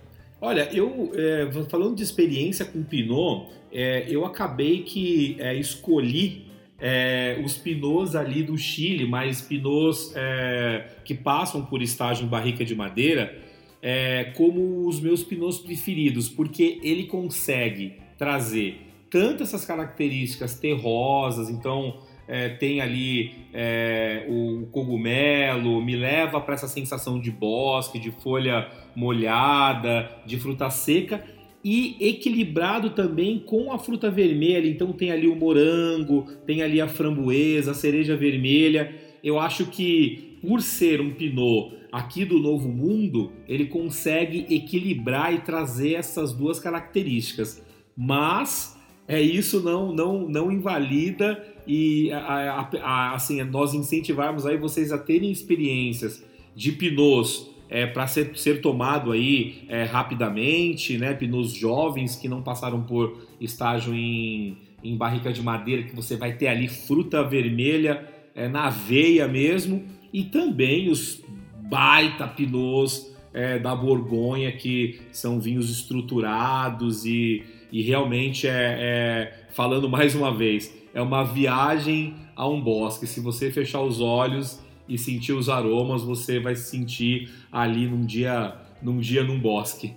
Olha, 0.47 0.69
eu 0.75 1.11
é, 1.15 1.51
falando 1.71 1.97
de 1.97 2.03
experiência 2.03 2.67
com 2.67 2.83
Pinot, 2.83 3.49
é, 3.73 4.05
eu 4.11 4.27
acabei 4.27 4.83
que 4.83 5.37
é, 5.39 5.55
escolhi 5.55 6.45
é, 6.79 7.41
os 7.43 7.57
Pinots 7.57 8.15
ali 8.15 8.43
do 8.43 8.59
Chile, 8.59 9.07
mas 9.07 9.41
Pinots 9.41 10.13
é, 10.15 10.87
que 11.03 11.15
passam 11.15 11.65
por 11.65 11.81
estágio 11.81 12.27
em 12.27 12.29
barrica 12.29 12.63
de 12.63 12.75
madeira, 12.75 13.35
é, 13.81 14.33
como 14.37 14.87
os 14.87 15.01
meus 15.01 15.25
Pinots 15.25 15.57
preferidos, 15.61 16.29
porque 16.29 16.79
ele 16.83 17.05
consegue 17.05 17.95
trazer 18.19 18.83
tanto 19.09 19.45
essas 19.45 19.65
características 19.65 20.59
terrosas, 20.61 21.49
então 21.49 22.03
é, 22.27 22.49
tem 22.49 22.81
ali 22.81 23.33
é, 23.53 24.27
o 24.29 24.67
cogumelo, 24.71 25.83
me 25.83 25.97
leva 25.97 26.41
para 26.41 26.55
essa 26.55 26.69
sensação 26.69 27.21
de 27.21 27.31
bosque, 27.31 27.99
de 27.99 28.11
folha 28.11 28.69
molhada, 28.95 30.11
de 30.25 30.39
fruta 30.39 30.71
seca 30.71 31.25
e 31.65 31.97
equilibrado 31.99 32.91
também 32.91 33.39
com 33.39 33.73
a 33.73 33.79
fruta 33.79 34.11
vermelha. 34.11 34.69
Então 34.69 34.93
tem 34.93 35.11
ali 35.11 35.27
o 35.27 35.35
morango, 35.35 36.27
tem 36.47 36.63
ali 36.63 36.81
a 36.81 36.87
framboesa, 36.87 37.71
a 37.71 37.75
cereja 37.75 38.17
vermelha. 38.17 38.95
Eu 39.23 39.39
acho 39.39 39.67
que 39.67 40.39
por 40.43 40.61
ser 40.61 41.01
um 41.01 41.11
pinot 41.11 41.75
aqui 41.91 42.25
do 42.25 42.39
Novo 42.39 42.69
Mundo, 42.69 43.33
ele 43.49 43.67
consegue 43.67 44.47
equilibrar 44.55 45.33
e 45.33 45.41
trazer 45.41 45.95
essas 45.95 46.35
duas 46.35 46.61
características. 46.61 47.65
Mas 47.97 48.79
é 49.09 49.21
isso 49.21 49.63
não 49.63 49.95
não 49.95 50.29
não 50.29 50.53
invalida 50.53 51.43
e 51.67 52.13
a, 52.13 52.19
a, 52.19 52.69
a, 52.83 53.15
assim 53.15 53.43
nós 53.45 53.75
incentivarmos 53.75 54.47
aí 54.47 54.57
vocês 54.57 54.93
a 54.93 54.99
terem 54.99 55.31
experiências 55.31 56.25
de 56.55 56.73
pinots 56.73 57.49
é, 57.69 57.87
para 57.87 58.07
ser, 58.07 58.37
ser 58.37 58.61
tomado 58.61 59.11
aí 59.11 59.65
é, 59.69 59.85
rapidamente, 59.85 60.99
né? 60.99 61.15
Pneus 61.15 61.53
jovens 61.53 62.17
que 62.17 62.29
não 62.29 62.43
passaram 62.43 62.83
por 62.83 63.27
estágio 63.41 63.95
em, 63.95 64.59
em 64.83 64.97
barrica 64.97 65.33
de 65.33 65.43
madeira, 65.43 65.83
que 65.83 65.97
você 65.97 66.17
vai 66.17 66.35
ter 66.35 66.49
ali 66.49 66.69
fruta 66.69 67.23
vermelha 67.23 68.07
é, 68.35 68.49
na 68.49 68.69
veia 68.71 69.27
mesmo, 69.27 69.83
e 70.13 70.25
também 70.25 70.91
os 70.91 71.23
baita 71.69 72.29
pneus 72.29 73.13
é, 73.33 73.59
da 73.59 73.75
Borgonha, 73.75 74.53
que 74.53 75.01
são 75.11 75.41
vinhos 75.41 75.71
estruturados 75.71 77.05
e, 77.05 77.43
e 77.71 77.83
realmente 77.83 78.47
é, 78.47 78.53
é, 78.53 79.47
falando 79.51 79.89
mais 79.89 80.15
uma 80.15 80.35
vez, 80.35 80.73
é 80.93 81.03
uma 81.03 81.25
viagem 81.25 82.15
a 82.37 82.49
um 82.49 82.61
bosque. 82.61 83.07
Se 83.07 83.21
você 83.21 83.51
fechar 83.51 83.81
os 83.81 84.01
olhos 84.01 84.61
e 84.89 84.99
sentir 84.99 85.33
os 85.33 85.49
aromas, 85.49 86.03
você 86.03 86.39
vai 86.39 86.55
se 86.55 86.71
sentir 86.71 87.31
ali 87.51 87.87
num 87.87 88.05
dia, 88.05 88.57
num 88.83 88.99
dia 88.99 89.25
num 89.25 89.39
bosque. 89.39 89.95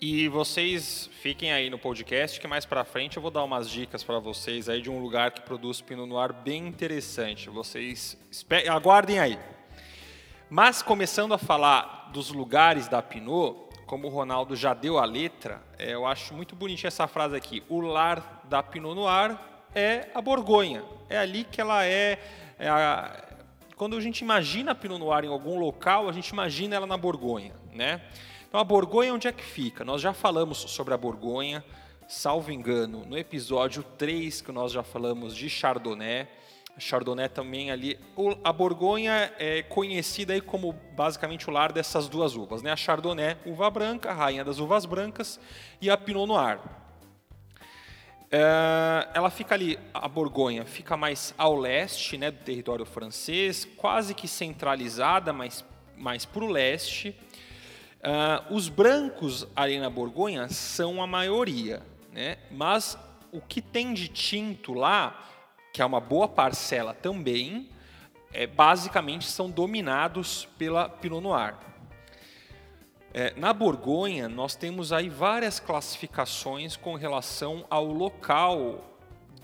E 0.00 0.28
vocês 0.28 1.08
fiquem 1.22 1.52
aí 1.52 1.70
no 1.70 1.78
podcast 1.78 2.38
que 2.38 2.46
mais 2.46 2.66
para 2.66 2.84
frente 2.84 3.16
eu 3.16 3.22
vou 3.22 3.30
dar 3.30 3.42
umas 3.42 3.70
dicas 3.70 4.04
para 4.04 4.18
vocês 4.18 4.68
aí 4.68 4.82
de 4.82 4.90
um 4.90 5.00
lugar 5.00 5.30
que 5.30 5.40
produz 5.40 5.80
Pinot 5.80 6.06
Noir 6.06 6.34
bem 6.34 6.66
interessante. 6.66 7.48
Vocês 7.48 8.18
aguardem 8.68 9.18
aí. 9.18 9.38
Mas 10.50 10.82
começando 10.82 11.32
a 11.32 11.38
falar 11.38 12.10
dos 12.12 12.30
lugares 12.30 12.88
da 12.88 13.00
Pinot, 13.00 13.65
como 13.86 14.08
o 14.08 14.10
Ronaldo 14.10 14.56
já 14.56 14.74
deu 14.74 14.98
a 14.98 15.04
letra, 15.04 15.62
é, 15.78 15.94
eu 15.94 16.04
acho 16.04 16.34
muito 16.34 16.56
bonitinha 16.56 16.88
essa 16.88 17.06
frase 17.06 17.36
aqui. 17.36 17.62
O 17.68 17.80
lar 17.80 18.42
da 18.44 18.62
Pinot 18.62 18.94
Noir 18.94 19.38
é 19.74 20.08
a 20.12 20.20
Borgonha. 20.20 20.84
É 21.08 21.16
ali 21.16 21.44
que 21.44 21.60
ela 21.60 21.86
é, 21.86 22.18
é 22.58 22.68
a, 22.68 23.24
quando 23.76 23.96
a 23.96 24.00
gente 24.00 24.20
imagina 24.20 24.72
a 24.72 24.74
Pinot 24.74 24.98
Noir 24.98 25.24
em 25.24 25.28
algum 25.28 25.58
local, 25.58 26.08
a 26.08 26.12
gente 26.12 26.28
imagina 26.30 26.74
ela 26.74 26.86
na 26.86 26.96
Borgonha, 26.96 27.54
né? 27.72 28.02
Então 28.48 28.58
a 28.58 28.64
Borgonha 28.64 29.14
onde 29.14 29.28
é 29.28 29.32
que 29.32 29.44
fica? 29.44 29.84
Nós 29.84 30.02
já 30.02 30.12
falamos 30.12 30.58
sobre 30.58 30.92
a 30.92 30.96
Borgonha, 30.96 31.64
salvo 32.08 32.50
engano, 32.50 33.04
no 33.06 33.16
episódio 33.16 33.84
3 33.96 34.40
que 34.40 34.50
nós 34.50 34.72
já 34.72 34.82
falamos 34.82 35.34
de 35.36 35.48
Chardonnay. 35.48 36.26
Chardonnay 36.78 37.28
também 37.28 37.70
ali. 37.70 37.98
A 38.44 38.52
Borgonha 38.52 39.32
é 39.38 39.62
conhecida 39.62 40.32
aí 40.32 40.40
como 40.40 40.72
basicamente 40.94 41.48
o 41.48 41.52
lar 41.52 41.72
dessas 41.72 42.08
duas 42.08 42.36
uvas, 42.36 42.62
né? 42.62 42.70
A 42.70 42.76
Chardonnay, 42.76 43.36
uva 43.46 43.70
branca, 43.70 44.10
a 44.10 44.14
rainha 44.14 44.44
das 44.44 44.58
uvas 44.58 44.84
brancas, 44.84 45.40
e 45.80 45.88
a 45.88 45.96
Pinot 45.96 46.26
Noir, 46.26 46.58
é, 48.30 49.08
ela 49.14 49.30
fica 49.30 49.54
ali, 49.54 49.78
a 49.94 50.08
Borgonha 50.08 50.64
fica 50.64 50.96
mais 50.96 51.32
ao 51.38 51.54
leste 51.54 52.18
né, 52.18 52.30
do 52.30 52.38
território 52.38 52.84
francês, 52.84 53.64
quase 53.76 54.14
que 54.14 54.26
centralizada, 54.26 55.32
mas 55.32 55.64
mais 55.96 56.24
para 56.24 56.44
o 56.44 56.48
leste. 56.48 57.14
Uh, 58.00 58.54
os 58.54 58.68
brancos 58.68 59.46
ali 59.56 59.80
na 59.80 59.90
Borgonha 59.90 60.48
são 60.48 61.02
a 61.02 61.06
maioria, 61.06 61.82
né? 62.12 62.36
mas 62.50 62.96
o 63.32 63.40
que 63.40 63.60
tem 63.60 63.94
de 63.94 64.06
tinto 64.06 64.74
lá, 64.74 65.35
que 65.76 65.82
é 65.82 65.84
uma 65.84 66.00
boa 66.00 66.26
parcela 66.26 66.94
também, 66.94 67.68
é, 68.32 68.46
basicamente 68.46 69.26
são 69.26 69.50
dominados 69.50 70.48
pela 70.56 70.88
Pinot 70.88 71.20
Noir. 71.20 71.54
É, 73.12 73.34
na 73.36 73.52
Borgonha, 73.52 74.26
nós 74.26 74.56
temos 74.56 74.90
aí 74.90 75.10
várias 75.10 75.60
classificações 75.60 76.76
com 76.78 76.94
relação 76.94 77.66
ao 77.68 77.84
local, 77.84 78.98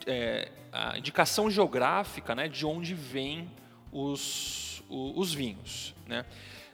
é, 0.06 0.50
a 0.72 0.96
indicação 0.96 1.50
geográfica 1.50 2.34
né, 2.34 2.48
de 2.48 2.64
onde 2.64 2.94
vêm 2.94 3.50
os, 3.92 4.82
os, 4.88 5.12
os 5.14 5.34
vinhos. 5.34 5.94
Né? 6.06 6.24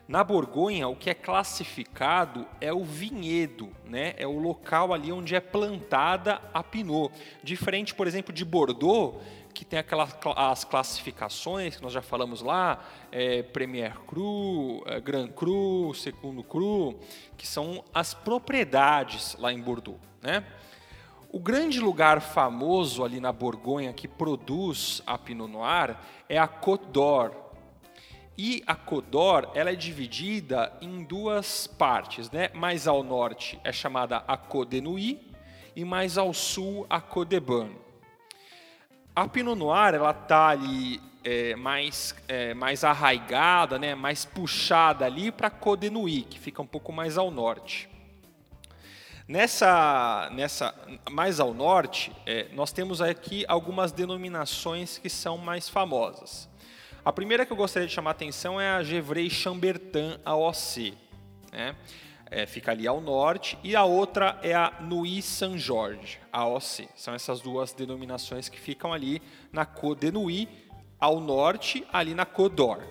Na 0.09 0.25
Borgonha, 0.25 0.89
o 0.89 0.97
que 0.97 1.11
é 1.11 1.15
classificado 1.15 2.47
é 2.63 2.73
o 2.73 2.83
vinhedo, 2.83 3.69
né? 3.85 4.15
é 4.17 4.27
o 4.27 4.39
local 4.39 4.95
ali 4.95 5.13
onde 5.13 5.35
é 5.35 5.41
plantada 5.41 6.41
a 6.55 6.63
Pinot. 6.63 7.13
Diferente, 7.45 7.95
por 7.95 8.07
exemplo, 8.07 8.33
de 8.33 8.43
Bordeaux, 8.43 9.23
que 9.53 9.67
tem 9.67 9.79
aquelas 9.79 10.17
as 10.35 10.65
classificações 10.65 11.77
que 11.77 11.83
nós 11.83 11.93
já 11.93 12.01
falamos 12.01 12.41
lá, 12.41 12.83
é, 13.13 13.43
Premier 13.43 13.99
Cru, 14.07 14.83
é, 14.87 14.99
Grand 14.99 15.29
Cru, 15.29 15.93
Segundo 15.93 16.43
Cru, 16.43 16.99
que 17.37 17.47
são 17.47 17.85
as 17.93 18.15
propriedades 18.15 19.37
lá 19.39 19.53
em 19.53 19.61
Bordeaux. 19.61 20.01
Né? 20.23 20.43
O 21.31 21.39
grande 21.39 21.81
lugar 21.81 22.23
famoso 22.23 23.05
ali 23.05 23.21
na 23.21 23.31
Borgonha 23.31 23.93
que 23.93 24.09
produz 24.09 25.03
a 25.07 25.19
Pinot 25.19 25.53
Noir 25.53 25.99
é 26.31 26.39
a 26.39 26.49
Côte 26.49 26.87
d'Or, 26.87 27.48
E 28.41 28.63
a 28.69 28.77
Codor, 28.77 29.51
ela 29.53 29.73
é 29.73 29.75
dividida 29.75 30.73
em 30.81 31.03
duas 31.03 31.67
partes, 31.67 32.31
né? 32.31 32.51
Mais 32.55 32.87
ao 32.87 33.03
norte 33.03 33.59
é 33.65 33.73
chamada 33.73 34.23
a 34.29 34.37
Codenui 34.37 35.21
e 35.75 35.85
mais 35.85 36.17
ao 36.17 36.33
sul 36.33 36.87
a 36.89 37.01
Codeban. 37.01 37.71
A 39.17 39.27
Pinot 39.27 39.57
Noir, 39.59 39.93
ela 39.93 40.15
tá 40.15 40.51
ali 40.51 41.01
é, 41.25 41.57
mais, 41.57 42.15
é, 42.29 42.55
mais 42.55 42.85
arraigada, 42.85 43.77
né? 43.77 43.97
Mais 43.97 44.25
puxada 44.25 45.05
ali 45.05 45.33
para 45.33 45.51
Codenui, 45.51 46.23
que 46.23 46.39
fica 46.39 46.63
um 46.63 46.67
pouco 46.67 46.93
mais 46.93 47.19
ao 47.19 47.33
norte. 47.33 47.91
Nessa, 49.27 50.31
nessa 50.33 50.73
mais 51.11 51.41
ao 51.41 51.53
norte, 51.53 52.13
é, 52.25 52.47
nós 52.53 52.71
temos 52.71 53.03
aqui 53.03 53.45
algumas 53.49 53.91
denominações 53.91 54.97
que 54.97 55.11
são 55.11 55.37
mais 55.37 55.69
famosas. 55.69 56.48
A 57.09 57.13
primeira 57.19 57.47
que 57.47 57.51
eu 57.51 57.57
gostaria 57.57 57.89
de 57.89 57.95
chamar 57.95 58.11
a 58.11 58.13
atenção 58.13 58.61
é 58.61 58.69
a 58.69 58.83
Gevrey 58.83 59.31
Chambertin 59.31 60.21
AOC. 60.27 60.93
Né? 61.51 61.75
É, 62.31 62.45
fica 62.45 62.71
ali 62.71 62.87
ao 62.87 63.01
norte. 63.01 63.57
E 63.65 63.75
a 63.75 63.83
outra 63.83 64.39
é 64.43 64.53
a 64.53 64.75
Nuit 64.83 65.23
Saint-Georges 65.23 66.19
AOC. 66.31 66.87
São 66.95 67.15
essas 67.15 67.41
duas 67.41 67.73
denominações 67.73 68.51
que 68.51 68.61
ficam 68.61 68.93
ali 68.93 69.23
na 69.51 69.65
Côte 69.65 70.03
de 70.03 70.13
Nuit, 70.13 70.51
ao 71.01 71.19
norte, 71.19 71.83
ali 71.91 72.13
na 72.13 72.27
Côte 72.27 72.57
d'Or, 72.57 72.87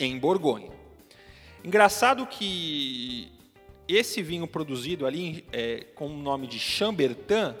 em 0.00 0.18
Borgonha. 0.18 0.72
Engraçado 1.62 2.26
que 2.26 3.30
esse 3.86 4.22
vinho 4.22 4.46
produzido 4.46 5.04
ali 5.04 5.44
é, 5.52 5.84
com 5.94 6.06
o 6.06 6.16
nome 6.16 6.46
de 6.46 6.58
Chambertin 6.58 7.54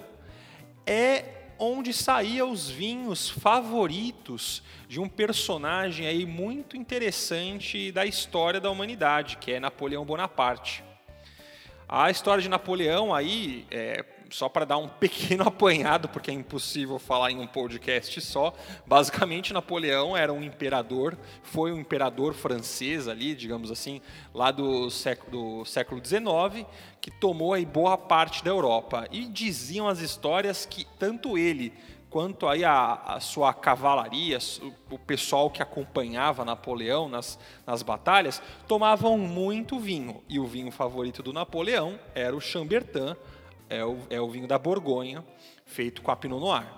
é 0.86 1.43
onde 1.58 1.92
saíam 1.92 2.50
os 2.50 2.68
vinhos 2.68 3.28
favoritos 3.28 4.62
de 4.88 5.00
um 5.00 5.08
personagem 5.08 6.06
aí 6.06 6.24
muito 6.24 6.76
interessante 6.76 7.90
da 7.92 8.06
história 8.06 8.60
da 8.60 8.70
humanidade, 8.70 9.36
que 9.38 9.52
é 9.52 9.60
Napoleão 9.60 10.04
Bonaparte. 10.04 10.84
A 11.96 12.10
história 12.10 12.42
de 12.42 12.48
Napoleão 12.48 13.14
aí, 13.14 13.64
é, 13.70 14.04
só 14.28 14.48
para 14.48 14.64
dar 14.64 14.78
um 14.78 14.88
pequeno 14.98 15.46
apanhado, 15.46 16.08
porque 16.08 16.28
é 16.28 16.34
impossível 16.34 16.98
falar 16.98 17.30
em 17.30 17.38
um 17.38 17.46
podcast 17.46 18.20
só. 18.20 18.52
Basicamente, 18.84 19.52
Napoleão 19.52 20.16
era 20.16 20.32
um 20.32 20.42
imperador, 20.42 21.16
foi 21.44 21.70
um 21.70 21.78
imperador 21.78 22.34
francês 22.34 23.06
ali, 23.06 23.32
digamos 23.32 23.70
assim, 23.70 24.00
lá 24.34 24.50
do 24.50 24.90
século, 24.90 25.60
do 25.60 25.64
século 25.64 26.04
XIX, 26.04 26.66
que 27.00 27.12
tomou 27.12 27.54
aí 27.54 27.64
boa 27.64 27.96
parte 27.96 28.42
da 28.42 28.50
Europa. 28.50 29.06
E 29.12 29.26
diziam 29.26 29.86
as 29.86 30.00
histórias 30.00 30.66
que 30.66 30.84
tanto 30.98 31.38
ele 31.38 31.72
quanto 32.14 32.46
aí 32.46 32.64
a, 32.64 32.92
a, 32.94 33.18
sua 33.18 33.52
cavalaria, 33.52 34.38
o 34.88 34.96
pessoal 34.96 35.50
que 35.50 35.60
acompanhava 35.60 36.44
Napoleão 36.44 37.08
nas, 37.08 37.36
nas 37.66 37.82
batalhas, 37.82 38.40
tomavam 38.68 39.18
muito 39.18 39.80
vinho. 39.80 40.22
E 40.28 40.38
o 40.38 40.46
vinho 40.46 40.70
favorito 40.70 41.24
do 41.24 41.32
Napoleão 41.32 41.98
era 42.14 42.36
o 42.36 42.40
Chambertin, 42.40 43.16
é 43.68 43.84
o, 43.84 43.98
é 44.08 44.20
o 44.20 44.30
vinho 44.30 44.46
da 44.46 44.56
Borgonha, 44.56 45.24
feito 45.66 46.02
com 46.02 46.12
a 46.12 46.14
Pinot 46.14 46.38
Noir. 46.38 46.72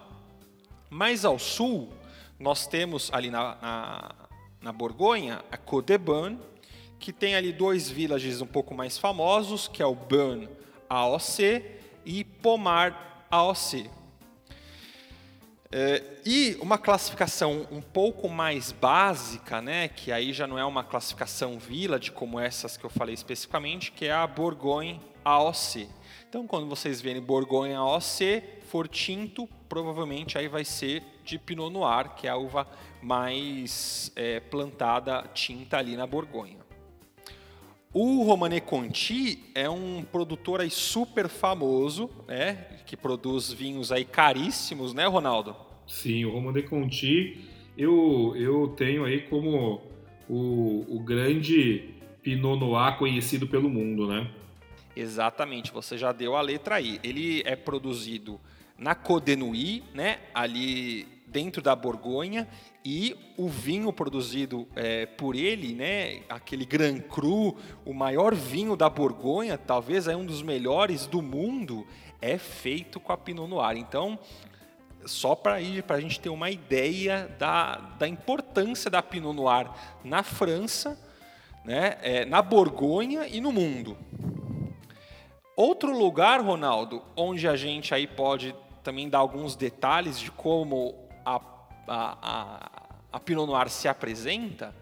Mais 0.88 1.23
ao 1.23 1.38
sul, 1.38 1.93
nós 2.40 2.66
temos 2.66 3.12
ali 3.12 3.28
na, 3.28 3.57
na, 3.61 4.14
na 4.62 4.73
Borgonha 4.73 5.45
a 5.52 5.59
Côte 5.59 5.88
de 5.88 5.99
Burn, 5.99 6.38
que 6.99 7.12
tem 7.12 7.37
ali 7.37 7.52
dois 7.52 7.90
villages 7.90 8.40
um 8.40 8.47
pouco 8.47 8.75
mais 8.75 8.97
famosos, 8.97 9.69
que 9.69 9.83
é 9.83 9.87
o 9.87 9.95
Burn 9.95 10.49
AOC 10.88 11.62
e 12.07 12.25
Pomar 12.25 13.26
AOC. 13.31 13.96
É, 15.73 16.02
e 16.25 16.56
uma 16.61 16.78
classificação 16.78 17.66
um 17.70 17.80
pouco 17.80 18.28
mais 18.28 18.73
básica, 18.73 19.61
né, 19.61 19.88
que 19.88 20.12
aí 20.12 20.32
já 20.32 20.46
não 20.46 20.58
é 20.58 20.64
uma 20.64 20.85
classificação 20.85 21.58
village 21.58 22.12
como 22.12 22.38
essas 22.38 22.76
que 22.76 22.85
eu 22.85 22.90
falei 22.90 23.14
especificamente, 23.14 23.90
que 23.92 24.06
é 24.06 24.12
a 24.12 24.26
Bourgogne 24.26 25.00
AOC. 25.25 25.88
Então, 26.28 26.47
quando 26.47 26.69
vocês 26.69 27.00
verem 27.00 27.23
Borgonha 27.23 27.82
OC, 27.82 28.43
for 28.69 28.86
tinto, 28.86 29.49
provavelmente 29.69 30.36
aí 30.36 30.49
vai 30.49 30.64
ser 30.64 31.02
de 31.25 31.38
Pinot 31.38 31.71
Noir, 31.71 32.10
que 32.10 32.26
é 32.26 32.30
a 32.30 32.36
uva 32.36 32.67
mais 33.02 34.12
é, 34.14 34.38
plantada 34.38 35.25
tinta 35.34 35.78
ali 35.78 35.97
na 35.97 36.06
Borgonha. 36.06 36.58
O 37.93 38.23
Romanée 38.25 38.60
Conti 38.60 39.50
é 39.54 39.71
um 39.71 40.04
produtor 40.04 40.60
aí 40.60 40.71
super 40.71 41.28
famoso, 41.28 42.10
né, 42.28 42.67
que 42.86 42.96
produz 42.96 43.52
vinhos 43.52 43.90
aí 43.90 44.04
caríssimos, 44.04 44.94
né, 44.94 45.06
Ronaldo? 45.06 45.56
Sim, 45.86 46.25
o 46.25 46.30
Romanée 46.30 46.62
Conti 46.62 47.44
eu, 47.76 48.34
eu 48.36 48.68
tenho 48.68 49.04
aí 49.04 49.22
como 49.22 49.82
o, 50.28 50.96
o 50.96 51.00
grande 51.00 51.90
Pinot 52.22 52.58
Noir 52.58 52.96
conhecido 52.96 53.46
pelo 53.46 53.68
mundo, 53.68 54.06
né? 54.08 54.30
Exatamente, 54.96 55.70
você 55.70 55.99
já 55.99 56.10
deu 56.10 56.34
a 56.36 56.40
letra 56.40 56.76
aí. 56.76 56.99
Ele 57.04 57.42
é 57.44 57.54
produzido 57.54 58.40
na 58.78 58.94
Codenui, 58.94 59.82
né, 59.94 60.18
ali 60.34 61.06
dentro 61.26 61.60
da 61.60 61.76
Borgonha, 61.76 62.49
e 62.84 63.14
o 63.36 63.49
vinho 63.49 63.92
produzido 63.92 64.66
é, 64.75 65.04
por 65.04 65.34
ele, 65.34 65.75
né, 65.75 66.22
aquele 66.28 66.64
Grand 66.64 67.00
Cru, 67.00 67.56
o 67.84 67.92
maior 67.92 68.34
vinho 68.34 68.75
da 68.75 68.88
Borgonha, 68.88 69.58
talvez 69.58 70.08
é 70.08 70.16
um 70.16 70.25
dos 70.25 70.40
melhores 70.40 71.06
do 71.06 71.20
mundo, 71.20 71.86
é 72.21 72.39
feito 72.39 72.99
com 72.99 73.13
a 73.13 73.17
Pinot 73.17 73.49
Noir. 73.49 73.76
Então, 73.76 74.19
só 75.05 75.35
para 75.35 75.55
a 75.55 76.00
gente 76.00 76.21
ter 76.21 76.29
uma 76.29 76.50
ideia 76.50 77.35
da, 77.39 77.76
da 77.99 78.09
importância 78.09 78.91
da 78.91 79.02
Pinot 79.02 79.35
Noir 79.35 79.71
na 80.05 80.23
França, 80.23 80.99
né, 81.65 81.99
é, 82.02 82.25
na 82.25 82.43
Borgonha 82.43 83.26
e 83.26 83.41
no 83.41 83.52
mundo. 83.52 83.97
Outro 85.57 85.97
lugar, 85.97 86.41
Ronaldo, 86.41 87.02
onde 87.17 87.49
a 87.49 87.57
gente 87.57 87.95
aí 87.95 88.07
pode 88.07 88.55
também 88.83 89.09
dar 89.09 89.19
alguns 89.19 89.57
detalhes 89.57 90.19
de 90.19 90.31
como 90.31 90.95
a, 91.25 91.41
a, 91.89 92.19
a, 92.23 92.71
a 93.13 93.21
Pinot 93.21 93.47
Noir 93.47 93.69
se 93.69 93.89
apresenta, 93.89 94.75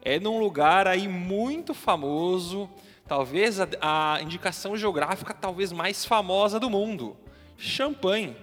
é 0.00 0.18
num 0.18 0.38
lugar 0.38 0.88
aí 0.88 1.06
muito 1.06 1.74
famoso, 1.74 2.68
talvez 3.06 3.60
a, 3.60 3.68
a 3.80 4.22
indicação 4.22 4.76
geográfica 4.76 5.34
talvez 5.34 5.72
mais 5.72 6.04
famosa 6.04 6.58
do 6.58 6.70
mundo, 6.70 7.16
Champagne. 7.56 8.36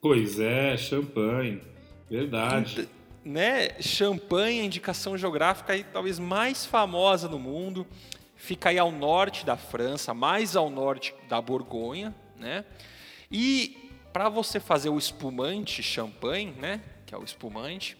Pois 0.00 0.38
é, 0.38 0.76
Champagne, 0.76 1.60
verdade. 2.08 2.88
Né? 3.24 3.80
Champagne, 3.80 4.60
a 4.60 4.64
indicação 4.64 5.16
geográfica 5.18 5.72
aí, 5.72 5.84
talvez 5.84 6.18
mais 6.18 6.64
famosa 6.64 7.28
do 7.28 7.38
mundo 7.38 7.86
fica 8.36 8.68
aí 8.68 8.78
ao 8.78 8.92
norte 8.92 9.44
da 9.44 9.56
França, 9.56 10.14
mais 10.14 10.54
ao 10.54 10.70
norte 10.70 11.14
da 11.28 11.40
Borgonha, 11.40 12.14
né? 12.36 12.64
E 13.30 13.90
para 14.12 14.28
você 14.28 14.60
fazer 14.60 14.88
o 14.88 14.98
espumante 14.98 15.82
champanhe, 15.82 16.52
né, 16.52 16.80
que 17.04 17.14
é 17.14 17.18
o 17.18 17.24
espumante, 17.24 17.96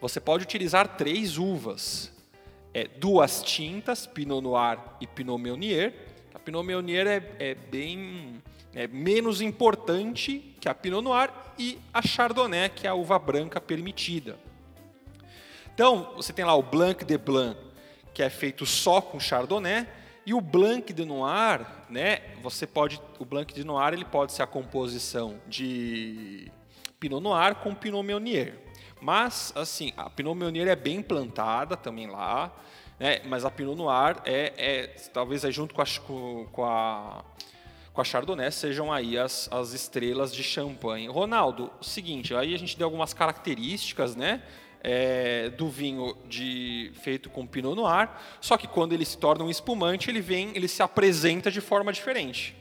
você 0.00 0.20
pode 0.20 0.44
utilizar 0.44 0.96
três 0.96 1.36
uvas, 1.36 2.12
é, 2.74 2.88
duas 2.88 3.42
tintas, 3.42 4.06
Pinot 4.06 4.40
Noir 4.40 4.78
e 5.00 5.06
Pinot 5.06 5.38
Meunier. 5.38 5.92
A 6.34 6.38
Pinot 6.38 6.64
Meunier 6.64 7.06
é, 7.06 7.22
é 7.38 7.54
bem 7.54 8.42
é 8.74 8.86
menos 8.86 9.42
importante 9.42 10.54
que 10.58 10.68
a 10.68 10.74
Pinot 10.74 11.02
Noir 11.02 11.30
e 11.58 11.78
a 11.92 12.00
Chardonnay, 12.00 12.70
que 12.70 12.86
é 12.86 12.90
a 12.90 12.94
uva 12.94 13.18
branca 13.18 13.60
permitida. 13.60 14.38
Então, 15.74 16.12
você 16.16 16.32
tem 16.32 16.44
lá 16.44 16.54
o 16.54 16.62
Blanc 16.62 17.04
de 17.04 17.18
Blanc, 17.18 17.58
que 18.14 18.22
é 18.22 18.30
feito 18.30 18.64
só 18.64 19.00
com 19.00 19.20
Chardonnay, 19.20 19.86
e 20.24 20.32
o 20.32 20.40
Blanc 20.40 20.92
de 20.92 21.04
Noir, 21.04 21.66
né? 21.90 22.20
Você 22.42 22.66
pode, 22.66 23.00
o 23.18 23.24
Blanc 23.24 23.52
de 23.52 23.64
Noir 23.64 23.92
ele 23.92 24.04
pode 24.04 24.32
ser 24.32 24.42
a 24.42 24.46
composição 24.46 25.38
de 25.46 26.50
Pinot 26.98 27.22
Noir 27.22 27.56
com 27.56 27.74
Pinot 27.74 28.02
Meunier. 28.02 28.58
Mas 29.02 29.52
assim, 29.56 29.92
a 29.96 30.10
Meunier 30.34 30.68
é 30.68 30.76
bem 30.76 31.02
plantada 31.02 31.76
também 31.76 32.06
lá, 32.06 32.50
né? 32.98 33.20
Mas 33.26 33.44
a 33.44 33.50
Pinot 33.50 33.76
Noir 33.76 34.16
é, 34.24 34.52
é 34.56 34.86
talvez 35.12 35.44
aí 35.44 35.52
junto 35.52 35.74
com 35.74 35.82
a, 35.82 35.86
com 36.52 36.64
a 36.64 37.24
com 37.92 38.00
a 38.00 38.04
Chardonnay 38.04 38.50
sejam 38.50 38.90
aí 38.90 39.18
as, 39.18 39.50
as 39.52 39.74
estrelas 39.74 40.34
de 40.34 40.42
champanhe. 40.42 41.08
Ronaldo, 41.08 41.70
seguinte, 41.82 42.34
aí 42.34 42.54
a 42.54 42.58
gente 42.58 42.78
deu 42.78 42.86
algumas 42.86 43.12
características, 43.12 44.16
né? 44.16 44.42
é, 44.82 45.50
do 45.50 45.68
vinho 45.68 46.16
de, 46.28 46.90
feito 46.94 47.30
com 47.30 47.46
Pinot 47.46 47.74
Noir, 47.74 48.08
só 48.40 48.56
que 48.56 48.66
quando 48.66 48.92
ele 48.92 49.04
se 49.04 49.16
torna 49.16 49.44
um 49.44 49.50
espumante, 49.50 50.10
ele 50.10 50.20
vem, 50.20 50.50
ele 50.54 50.66
se 50.66 50.82
apresenta 50.82 51.50
de 51.50 51.60
forma 51.60 51.92
diferente. 51.92 52.56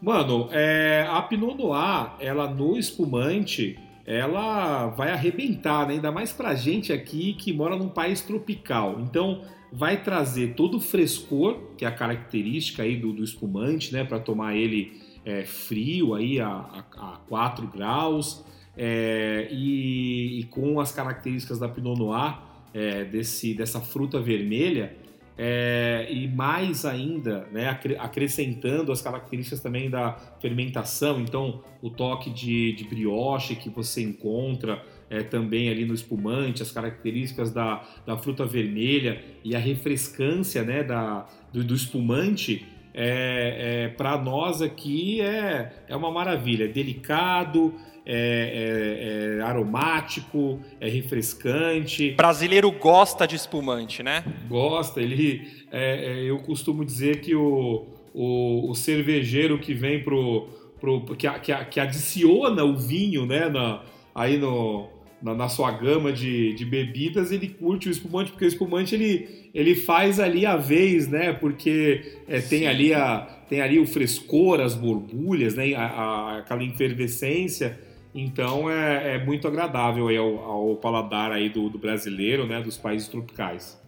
Mano, 0.00 0.48
é, 0.52 1.06
a 1.08 1.22
Pinot 1.22 1.56
Noir, 1.56 2.12
ela 2.20 2.48
no 2.48 2.76
espumante, 2.76 3.78
ela 4.04 4.88
vai 4.88 5.10
arrebentar, 5.10 5.86
né? 5.86 5.94
ainda 5.94 6.10
mais 6.10 6.32
pra 6.32 6.54
gente 6.54 6.92
aqui 6.92 7.34
que 7.34 7.52
mora 7.52 7.76
num 7.76 7.88
país 7.88 8.20
tropical. 8.20 9.00
Então, 9.00 9.42
vai 9.72 10.02
trazer 10.02 10.54
todo 10.54 10.76
o 10.76 10.80
frescor, 10.80 11.58
que 11.76 11.84
é 11.84 11.88
a 11.88 11.92
característica 11.92 12.82
aí 12.82 12.96
do, 12.96 13.12
do 13.12 13.24
espumante, 13.24 13.92
né? 13.92 14.04
Para 14.04 14.18
tomar 14.18 14.54
ele 14.54 15.00
é, 15.24 15.44
frio 15.44 16.14
aí 16.14 16.40
a, 16.40 16.48
a, 16.48 16.84
a 16.96 17.16
4 17.28 17.66
graus 17.68 18.44
é, 18.76 19.48
e, 19.50 20.40
e, 20.40 20.44
com 20.44 20.80
as 20.80 20.92
características 20.92 21.58
da 21.58 21.68
Pinot 21.68 21.98
Noir, 21.98 22.38
é, 22.74 23.04
desse, 23.04 23.54
dessa 23.54 23.80
fruta 23.80 24.20
vermelha, 24.20 24.96
é, 25.36 26.06
e 26.10 26.28
mais 26.28 26.84
ainda, 26.84 27.46
né, 27.50 27.68
acrescentando 27.98 28.92
as 28.92 29.00
características 29.00 29.60
também 29.60 29.88
da 29.88 30.12
fermentação, 30.40 31.20
então 31.20 31.62
o 31.80 31.90
toque 31.90 32.30
de, 32.30 32.72
de 32.74 32.84
brioche 32.84 33.56
que 33.56 33.70
você 33.70 34.02
encontra 34.02 34.82
é, 35.08 35.22
também 35.22 35.68
ali 35.68 35.84
no 35.84 35.94
espumante, 35.94 36.62
as 36.62 36.70
características 36.70 37.50
da, 37.50 37.82
da 38.06 38.16
fruta 38.16 38.44
vermelha 38.44 39.22
e 39.44 39.54
a 39.54 39.58
refrescância 39.58 40.62
né, 40.62 40.82
da, 40.82 41.26
do, 41.52 41.64
do 41.64 41.74
espumante, 41.74 42.66
é, 42.94 43.84
é 43.84 43.88
para 43.88 44.18
nós 44.18 44.60
aqui 44.60 45.20
é, 45.20 45.84
é 45.88 45.96
uma 45.96 46.10
maravilha, 46.10 46.64
é 46.64 46.68
delicado, 46.68 47.74
é, 48.04 49.36
é, 49.36 49.38
é, 49.38 49.42
aromático, 49.42 50.60
é 50.80 50.88
refrescante. 50.88 52.12
Brasileiro 52.12 52.70
gosta 52.72 53.26
de 53.26 53.36
espumante, 53.36 54.02
né? 54.02 54.24
Gosta. 54.48 55.00
Ele, 55.00 55.42
é, 55.70 56.12
é, 56.12 56.22
eu 56.24 56.38
costumo 56.38 56.84
dizer 56.84 57.20
que 57.20 57.34
o, 57.34 57.86
o, 58.12 58.70
o, 58.70 58.74
cervejeiro 58.74 59.58
que 59.58 59.72
vem 59.72 60.02
pro, 60.02 60.48
pro 60.80 61.04
que, 61.16 61.30
que, 61.40 61.64
que 61.66 61.80
adiciona 61.80 62.64
o 62.64 62.76
vinho, 62.76 63.24
né, 63.24 63.48
na, 63.48 63.82
aí 64.12 64.36
no, 64.36 64.88
na, 65.22 65.34
na, 65.34 65.48
sua 65.48 65.70
gama 65.70 66.12
de, 66.12 66.54
de 66.54 66.64
bebidas, 66.64 67.30
ele 67.30 67.48
curte 67.48 67.88
o 67.88 67.92
espumante 67.92 68.32
porque 68.32 68.44
o 68.44 68.48
espumante 68.48 68.96
ele, 68.96 69.48
ele 69.54 69.76
faz 69.76 70.18
ali 70.18 70.44
a 70.44 70.56
vez, 70.56 71.06
né? 71.06 71.32
Porque 71.32 72.18
é, 72.26 72.40
tem 72.40 72.66
ali 72.66 72.92
a 72.92 73.38
tem 73.48 73.60
ali 73.60 73.78
o 73.78 73.86
frescor, 73.86 74.60
as 74.60 74.74
borbulhas, 74.74 75.54
né? 75.54 75.74
A, 75.74 75.84
a, 75.84 76.38
aquela 76.38 76.64
efervescência. 76.64 77.78
Então 78.14 78.70
é, 78.70 79.14
é 79.14 79.24
muito 79.24 79.48
agradável 79.48 80.08
ao, 80.08 80.44
ao, 80.44 80.76
paladar 80.76 81.32
aí 81.32 81.48
do, 81.48 81.70
do 81.70 81.78
brasileiro, 81.78 82.46
né, 82.46 82.60
dos 82.60 82.76
países 82.76 83.08
tropicais. 83.08 83.80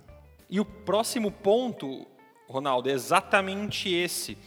E 0.49 0.59
o 0.59 0.65
próximo 0.65 1.31
ponto, 1.31 2.07
Ronaldo, 2.49 2.89
é 2.89 2.93
exatamente 2.93 3.93
esse. 3.93 4.39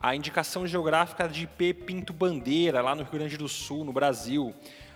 A 0.00 0.16
indicação 0.16 0.66
geográfica 0.66 1.28
de 1.28 1.44
IP 1.44 1.74
Pinto 1.74 2.12
Bandeira, 2.12 2.80
lá 2.80 2.94
no 2.94 3.02
Rio 3.02 3.12
Grande 3.12 3.36
do 3.36 3.48
Sul, 3.48 3.84
no 3.84 3.92
Brasil. 3.92 4.54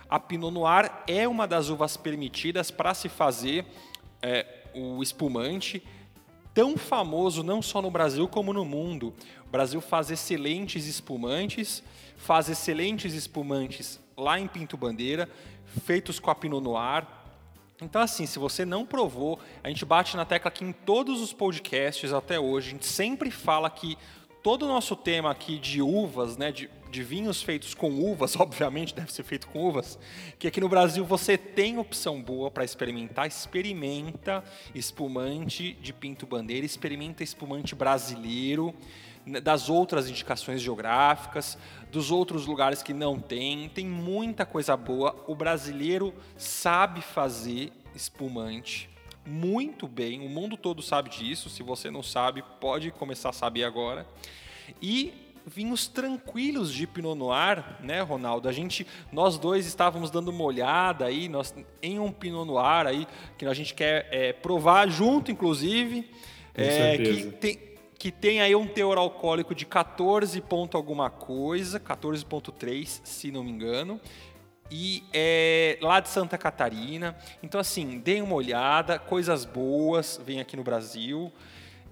A 0.09 0.19
Pinot 0.19 0.51
Noir 0.51 0.91
é 1.07 1.27
uma 1.27 1.47
das 1.47 1.69
uvas 1.69 1.95
permitidas 1.95 2.71
para 2.71 2.93
se 2.93 3.09
fazer 3.09 3.65
é, 4.21 4.45
o 4.73 5.01
espumante, 5.03 5.83
tão 6.53 6.77
famoso 6.77 7.43
não 7.43 7.61
só 7.61 7.81
no 7.81 7.91
Brasil 7.91 8.27
como 8.27 8.53
no 8.53 8.65
mundo. 8.65 9.13
O 9.45 9.49
Brasil 9.51 9.79
faz 9.81 10.09
excelentes 10.09 10.87
espumantes, 10.87 11.83
faz 12.17 12.49
excelentes 12.49 13.13
espumantes 13.13 14.00
lá 14.17 14.39
em 14.39 14.47
Pinto 14.47 14.77
Bandeira, 14.77 15.29
feitos 15.85 16.19
com 16.19 16.29
a 16.29 16.35
Pinot 16.35 16.61
Noir. 16.61 17.05
Então, 17.81 18.01
assim, 18.01 18.25
se 18.25 18.37
você 18.37 18.63
não 18.63 18.85
provou, 18.85 19.39
a 19.63 19.69
gente 19.69 19.83
bate 19.83 20.15
na 20.15 20.23
tecla 20.23 20.49
aqui 20.49 20.63
em 20.63 20.71
todos 20.71 21.19
os 21.21 21.33
podcasts 21.33 22.13
até 22.13 22.39
hoje, 22.39 22.67
a 22.67 22.71
gente 22.71 22.85
sempre 22.85 23.31
fala 23.31 23.69
que 23.69 23.97
todo 24.43 24.63
o 24.63 24.67
nosso 24.67 24.95
tema 24.95 25.31
aqui 25.31 25.57
de 25.57 25.81
uvas, 25.81 26.37
né, 26.37 26.51
de, 26.51 26.69
de 26.89 27.03
vinhos 27.03 27.41
feitos 27.41 27.73
com 27.73 27.89
uvas, 27.89 28.35
obviamente 28.39 28.93
deve 28.93 29.11
ser 29.11 29.23
feito 29.23 29.47
com 29.47 29.67
uvas, 29.67 29.97
que 30.37 30.47
aqui 30.47 30.59
no 30.59 30.69
Brasil 30.69 31.05
você 31.05 31.37
tem 31.37 31.77
opção 31.77 32.21
boa 32.21 32.49
para 32.49 32.63
experimentar, 32.63 33.27
experimenta 33.27 34.43
espumante 34.73 35.73
de 35.73 35.93
Pinto 35.93 36.25
Bandeira, 36.25 36.65
experimenta 36.65 37.23
espumante 37.23 37.75
brasileiro, 37.75 38.73
das 39.41 39.69
outras 39.69 40.09
indicações 40.09 40.61
geográficas, 40.61 41.57
dos 41.91 42.11
outros 42.11 42.45
lugares 42.45 42.81
que 42.81 42.93
não 42.93 43.19
tem. 43.19 43.69
Tem 43.69 43.85
muita 43.85 44.45
coisa 44.45 44.75
boa. 44.75 45.15
O 45.27 45.35
brasileiro 45.35 46.13
sabe 46.37 47.01
fazer 47.01 47.71
espumante 47.95 48.91
muito 49.25 49.87
bem. 49.87 50.25
O 50.25 50.29
mundo 50.29 50.57
todo 50.57 50.81
sabe 50.81 51.09
disso. 51.09 51.49
Se 51.49 51.63
você 51.63 51.91
não 51.91 52.03
sabe, 52.03 52.43
pode 52.59 52.91
começar 52.91 53.29
a 53.29 53.33
saber 53.33 53.63
agora. 53.63 54.05
E 54.81 55.13
vinhos 55.45 55.87
tranquilos 55.87 56.73
de 56.73 56.85
Pinot 56.85 57.15
Noir, 57.15 57.63
né, 57.81 58.01
Ronaldo? 58.01 58.47
A 58.47 58.51
gente, 58.51 58.85
nós 59.11 59.37
dois 59.37 59.65
estávamos 59.65 60.11
dando 60.11 60.29
uma 60.29 60.43
olhada 60.43 61.05
aí 61.05 61.27
nós, 61.27 61.53
em 61.81 61.99
um 61.99 62.11
Pinot 62.11 62.45
Noir 62.45 62.87
aí 62.87 63.07
que 63.37 63.45
a 63.45 63.53
gente 63.53 63.73
quer 63.73 64.07
é, 64.11 64.33
provar 64.33 64.87
junto, 64.89 65.31
inclusive. 65.31 66.03
Com 66.53 66.61
é, 66.61 66.71
certeza. 66.71 67.31
Que 67.31 67.37
tem, 67.37 67.59
que 68.01 68.11
tem 68.11 68.41
aí 68.41 68.55
um 68.55 68.65
teor 68.65 68.97
alcoólico 68.97 69.53
de 69.53 69.63
14 69.63 70.41
ponto 70.41 70.75
alguma 70.75 71.11
coisa, 71.11 71.79
14.3, 71.79 72.99
se 73.03 73.31
não 73.31 73.43
me 73.43 73.51
engano. 73.51 74.01
E 74.71 75.03
é 75.13 75.77
lá 75.79 75.99
de 75.99 76.09
Santa 76.09 76.35
Catarina. 76.35 77.15
Então, 77.43 77.61
assim, 77.61 77.99
deem 77.99 78.23
uma 78.23 78.33
olhada, 78.33 78.97
coisas 78.97 79.45
boas 79.45 80.19
vem 80.25 80.39
aqui 80.39 80.57
no 80.57 80.63
Brasil. 80.63 81.31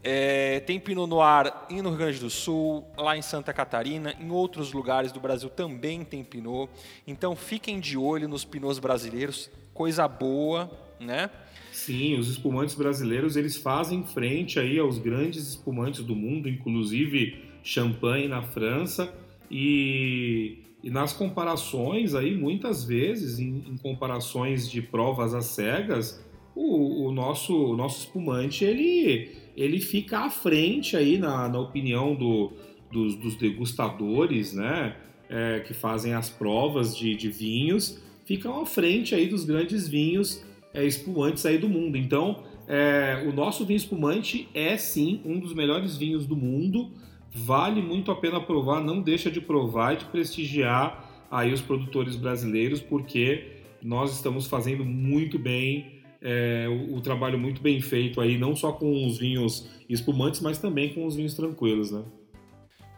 É, 0.04 0.62
tem 0.62 0.80
Pinot 0.80 1.08
Noir 1.08 1.54
no 1.70 1.90
Rio 1.90 1.98
Grande 2.00 2.18
do 2.18 2.30
Sul, 2.32 2.88
lá 2.98 3.16
em 3.16 3.22
Santa 3.22 3.54
Catarina, 3.54 4.16
em 4.20 4.32
outros 4.32 4.74
lugares 4.74 5.12
do 5.12 5.20
Brasil 5.20 5.48
também 5.48 6.04
tem 6.04 6.24
Pinot. 6.24 6.72
Então 7.06 7.36
fiquem 7.36 7.80
de 7.80 8.00
olho 8.00 8.28
nos 8.28 8.44
Pinots 8.44 8.80
brasileiros, 8.80 9.48
coisa 9.76 10.08
boa, 10.08 10.72
né? 11.00 11.30
Sim, 11.80 12.20
os 12.20 12.30
espumantes 12.30 12.76
brasileiros 12.76 13.38
eles 13.38 13.56
fazem 13.56 14.04
frente 14.04 14.60
aí 14.60 14.78
aos 14.78 15.00
grandes 15.00 15.48
espumantes 15.48 16.04
do 16.04 16.14
mundo, 16.14 16.50
inclusive 16.50 17.38
champanhe 17.64 18.28
na 18.28 18.42
França 18.42 19.14
e, 19.50 20.58
e 20.84 20.90
nas 20.90 21.14
comparações 21.14 22.14
aí 22.16 22.36
muitas 22.36 22.84
vezes 22.84 23.40
em, 23.40 23.64
em 23.66 23.78
comparações 23.78 24.70
de 24.70 24.82
provas 24.82 25.34
às 25.34 25.46
cegas 25.46 26.22
o, 26.54 27.08
o, 27.08 27.12
nosso 27.14 27.56
o 27.56 27.78
nosso 27.78 28.00
espumante 28.00 28.66
ele 28.66 29.32
ele 29.56 29.80
fica 29.80 30.20
à 30.20 30.30
frente 30.30 30.98
aí 30.98 31.18
na, 31.18 31.48
na 31.48 31.60
opinião 31.60 32.14
do, 32.14 32.52
dos, 32.92 33.16
dos 33.16 33.36
degustadores, 33.36 34.54
né? 34.54 34.98
É, 35.30 35.60
que 35.60 35.76
fazem 35.76 36.14
as 36.14 36.28
provas 36.28 36.98
de, 36.98 37.16
de 37.16 37.30
vinhos, 37.30 38.02
ficam 38.26 38.62
à 38.62 38.66
frente 38.66 39.14
aí 39.14 39.28
dos 39.28 39.46
grandes 39.46 39.88
vinhos 39.88 40.44
é, 40.80 40.86
espumantes 40.86 41.46
aí 41.46 41.58
do 41.58 41.68
mundo. 41.68 41.98
Então, 41.98 42.44
é, 42.68 43.26
o 43.28 43.34
nosso 43.34 43.66
vinho 43.66 43.78
espumante 43.78 44.48
é 44.54 44.78
sim 44.78 45.22
um 45.26 45.40
dos 45.40 45.54
melhores 45.54 45.98
vinhos 45.98 46.26
do 46.26 46.36
mundo. 46.36 46.92
Vale 47.32 47.82
muito 47.82 48.12
a 48.12 48.16
pena 48.16 48.40
provar, 48.40 48.82
não 48.82 49.02
deixa 49.02 49.30
de 49.30 49.42
provar 49.42 49.94
e 49.94 49.98
de 49.98 50.06
prestigiar 50.06 51.28
aí 51.30 51.54
os 51.54 51.62
produtores 51.62 52.16
brasileiros, 52.16 52.82
porque 52.82 53.60
nós 53.82 54.16
estamos 54.16 54.48
fazendo 54.48 54.84
muito 54.84 55.38
bem 55.38 56.00
é, 56.22 56.68
o, 56.68 56.98
o, 56.98 57.02
trabalho 57.02 57.40
muito 57.40 57.62
bem 57.62 57.80
feito 57.80 58.20
aí, 58.20 58.38
não 58.38 58.56
só 58.56 58.72
com 58.72 59.06
os 59.06 59.18
vinhos 59.18 59.70
espumantes, 59.88 60.42
mas 60.42 60.58
também 60.58 60.94
com 60.94 61.06
os 61.06 61.16
vinhos 61.16 61.34
tranquilos, 61.34 61.92
né? 61.92 62.04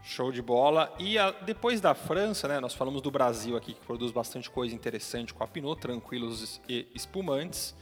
Show 0.03 0.31
de 0.31 0.41
bola. 0.41 0.93
E 0.97 1.17
a, 1.17 1.31
depois 1.31 1.79
da 1.79 1.93
França, 1.93 2.47
né, 2.47 2.59
nós 2.59 2.73
falamos 2.73 3.01
do 3.01 3.11
Brasil 3.11 3.55
aqui, 3.55 3.73
que 3.73 3.85
produz 3.85 4.11
bastante 4.11 4.49
coisa 4.49 4.73
interessante 4.73 5.33
com 5.33 5.43
a 5.43 5.47
Pinot, 5.47 5.79
tranquilos 5.79 6.59
e 6.67 6.87
espumantes. 6.95 7.75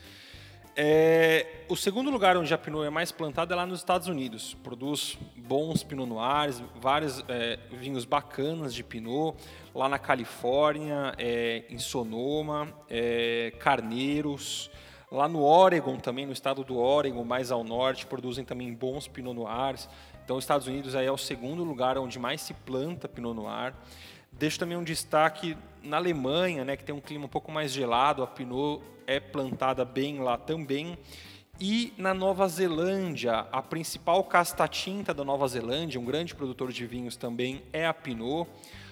É, 0.76 1.66
o 1.68 1.76
segundo 1.76 2.10
lugar 2.10 2.38
onde 2.38 2.54
a 2.54 2.58
Pinot 2.58 2.86
é 2.86 2.90
mais 2.90 3.12
plantada 3.12 3.54
é 3.54 3.58
lá 3.58 3.66
nos 3.66 3.80
Estados 3.80 4.08
Unidos. 4.08 4.54
Produz 4.64 5.18
bons 5.36 5.84
Pinot 5.84 6.08
Noirs, 6.08 6.62
vários 6.80 7.24
é, 7.28 7.60
vinhos 7.72 8.06
bacanas 8.06 8.74
de 8.74 8.84
Pinot. 8.84 9.36
Lá 9.74 9.90
na 9.90 10.00
Califórnia, 10.00 11.14
é, 11.18 11.64
em 11.70 11.78
Sonoma, 11.78 12.74
é, 12.90 13.54
Carneiros. 13.60 14.70
Lá 15.12 15.28
no 15.28 15.42
Oregon 15.42 15.98
também, 15.98 16.26
no 16.26 16.32
estado 16.32 16.64
do 16.64 16.78
Oregon, 16.78 17.24
mais 17.24 17.52
ao 17.52 17.64
norte, 17.64 18.06
produzem 18.06 18.46
também 18.46 18.72
bons 18.74 19.08
Pinot 19.08 19.34
Noirs. 19.34 19.90
Então, 20.30 20.38
os 20.38 20.44
Estados 20.44 20.68
Unidos 20.68 20.94
aí 20.94 21.08
é 21.08 21.12
o 21.12 21.18
segundo 21.18 21.64
lugar 21.64 21.98
onde 21.98 22.20
mais 22.20 22.42
se 22.42 22.54
planta 22.54 23.08
Pinot 23.08 23.34
Noir. 23.34 23.74
Deixo 24.32 24.60
também 24.60 24.78
um 24.78 24.84
destaque 24.84 25.58
na 25.82 25.98
Alemanha, 25.98 26.64
né, 26.64 26.78
que 26.78 26.84
tem 26.84 26.94
um 26.94 27.02
clima 27.02 27.26
um 27.26 27.28
pouco 27.28 27.52
mais 27.52 27.72
gelado, 27.72 28.22
a 28.22 28.28
Pinot 28.28 28.80
é 29.08 29.20
plantada 29.20 29.84
bem 29.84 30.20
lá 30.20 30.38
também. 30.38 31.00
E 31.60 31.96
na 31.98 32.14
Nova 32.14 32.48
Zelândia, 32.48 33.48
a 33.52 33.60
principal 33.64 34.24
casta 34.24 34.68
tinta 34.68 35.16
da 35.16 35.24
Nova 35.24 35.48
Zelândia, 35.48 36.00
um 36.00 36.06
grande 36.06 36.36
produtor 36.36 36.72
de 36.72 36.86
vinhos 36.86 37.18
também, 37.18 37.64
é 37.74 37.88
a 37.88 37.94
Pinot. 37.96 38.48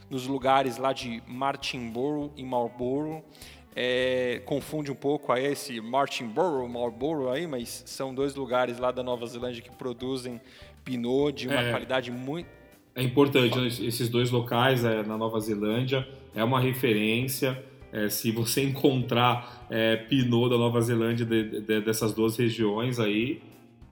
Nos 0.09 0.25
lugares 0.25 0.77
lá 0.77 0.91
de 0.91 1.21
Martinborough 1.27 2.31
e 2.35 2.43
Marlborough. 2.43 3.23
É, 3.79 4.41
confunde 4.43 4.91
um 4.91 4.95
pouco 4.95 5.31
a 5.31 5.39
esse 5.39 5.79
Martinborough, 5.79 6.67
Marlborough 6.67 7.29
aí, 7.29 7.45
mas 7.45 7.83
são 7.85 8.11
dois 8.11 8.33
lugares 8.33 8.79
lá 8.79 8.91
da 8.91 9.03
Nova 9.03 9.27
Zelândia 9.27 9.61
que 9.61 9.69
produzem 9.69 10.41
Pinot 10.87 11.33
de 11.33 11.49
uma 11.49 11.59
é, 11.59 11.71
qualidade 11.71 12.09
muito. 12.09 12.47
É 12.95 13.03
importante, 13.03 13.59
né? 13.59 13.67
esses 13.67 14.07
dois 14.07 14.31
locais 14.31 14.85
é, 14.85 15.03
na 15.03 15.17
Nova 15.17 15.37
Zelândia 15.41 16.07
é 16.33 16.41
uma 16.43 16.61
referência. 16.61 17.61
É, 17.91 18.07
se 18.07 18.31
você 18.31 18.63
encontrar 18.65 19.67
é, 19.69 19.97
Pinot 19.97 20.49
da 20.49 20.57
Nova 20.57 20.79
Zelândia 20.79 21.25
de, 21.25 21.61
de, 21.61 21.81
dessas 21.81 22.13
duas 22.13 22.37
regiões 22.37 22.99
aí, 22.99 23.41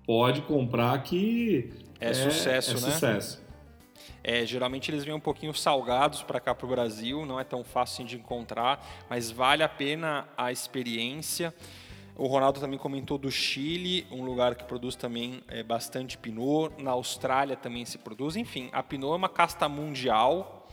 pode 0.05 0.41
comprar 0.43 0.97
que 1.03 1.69
é, 1.99 2.13
sucesso, 2.13 2.71
é 2.71 2.73
né? 2.73 2.79
Sucesso. 2.79 3.45
É, 4.23 4.45
geralmente 4.45 4.89
eles 4.89 5.03
vêm 5.03 5.13
um 5.13 5.19
pouquinho 5.19 5.53
salgados 5.53 6.23
para 6.23 6.39
cá 6.39 6.55
para 6.55 6.65
o 6.65 6.69
Brasil, 6.69 7.25
não 7.25 7.39
é 7.39 7.43
tão 7.43 7.63
fácil 7.63 8.05
de 8.05 8.15
encontrar, 8.15 9.05
mas 9.07 9.29
vale 9.29 9.61
a 9.61 9.69
pena 9.69 10.27
a 10.35 10.51
experiência. 10.51 11.53
O 12.17 12.27
Ronaldo 12.27 12.61
também 12.61 12.79
comentou 12.79 13.17
do 13.17 13.29
Chile, 13.29 14.07
um 14.09 14.23
lugar 14.23 14.55
que 14.55 14.63
produz 14.63 14.95
também 14.95 15.41
é, 15.49 15.61
bastante 15.61 16.17
Pinot. 16.17 16.71
Na 16.81 16.91
Austrália 16.91 17.57
também 17.57 17.83
se 17.83 17.97
produz. 17.97 18.37
Enfim, 18.37 18.69
a 18.71 18.81
Pinot 18.81 19.13
é 19.13 19.17
uma 19.17 19.27
casta 19.27 19.67
mundial 19.67 20.65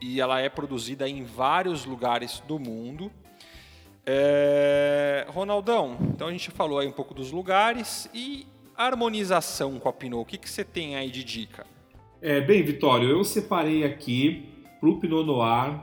e 0.00 0.20
ela 0.20 0.40
é 0.40 0.48
produzida 0.48 1.06
em 1.06 1.22
vários 1.22 1.84
lugares 1.84 2.42
do 2.48 2.58
mundo. 2.58 3.12
É... 4.06 5.26
Ronaldão, 5.28 5.98
então 6.00 6.28
a 6.28 6.32
gente 6.32 6.50
falou 6.50 6.78
aí 6.78 6.88
um 6.88 6.92
pouco 6.92 7.12
dos 7.12 7.30
lugares 7.30 8.08
e 8.14 8.46
harmonização 8.74 9.78
com 9.78 9.88
a 9.88 9.92
Pinot. 9.92 10.22
O 10.22 10.24
que, 10.24 10.38
que 10.38 10.48
você 10.48 10.64
tem 10.64 10.96
aí 10.96 11.10
de 11.10 11.22
dica? 11.22 11.66
É, 12.22 12.40
bem, 12.40 12.62
Vitório, 12.62 13.10
eu 13.10 13.22
separei 13.22 13.84
aqui 13.84 14.48
para 14.80 14.88
o 14.88 14.98
Pinot 14.98 15.26
Noir 15.26 15.78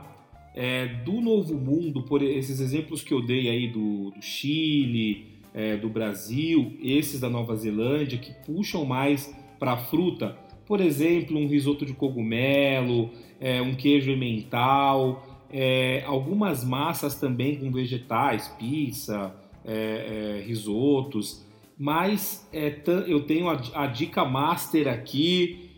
é, 0.54 0.86
do 0.86 1.20
Novo 1.20 1.54
Mundo, 1.54 2.02
por 2.02 2.22
esses 2.22 2.60
exemplos 2.60 3.02
que 3.02 3.12
eu 3.12 3.24
dei 3.24 3.48
aí 3.48 3.68
do, 3.68 4.10
do 4.10 4.22
Chile, 4.22 5.26
é, 5.54 5.76
do 5.76 5.88
Brasil, 5.88 6.76
esses 6.80 7.20
da 7.20 7.28
Nova 7.28 7.56
Zelândia, 7.56 8.18
que 8.18 8.32
puxam 8.46 8.84
mais 8.84 9.34
para 9.58 9.72
a 9.72 9.76
fruta. 9.76 10.36
Por 10.66 10.80
exemplo, 10.80 11.38
um 11.38 11.48
risoto 11.48 11.86
de 11.86 11.94
cogumelo, 11.94 13.10
é, 13.40 13.60
um 13.62 13.74
queijo 13.74 14.10
emmental, 14.10 15.26
é, 15.50 16.02
algumas 16.06 16.64
massas 16.64 17.14
também 17.14 17.56
com 17.56 17.72
vegetais, 17.72 18.48
pizza, 18.58 19.34
é, 19.64 20.38
é, 20.40 20.42
risotos. 20.46 21.46
Mas 21.78 22.48
eu 23.06 23.20
tenho 23.22 23.48
a, 23.48 23.60
a, 23.74 23.86
dica 23.86 24.24
master 24.24 24.88
aqui, 24.88 25.70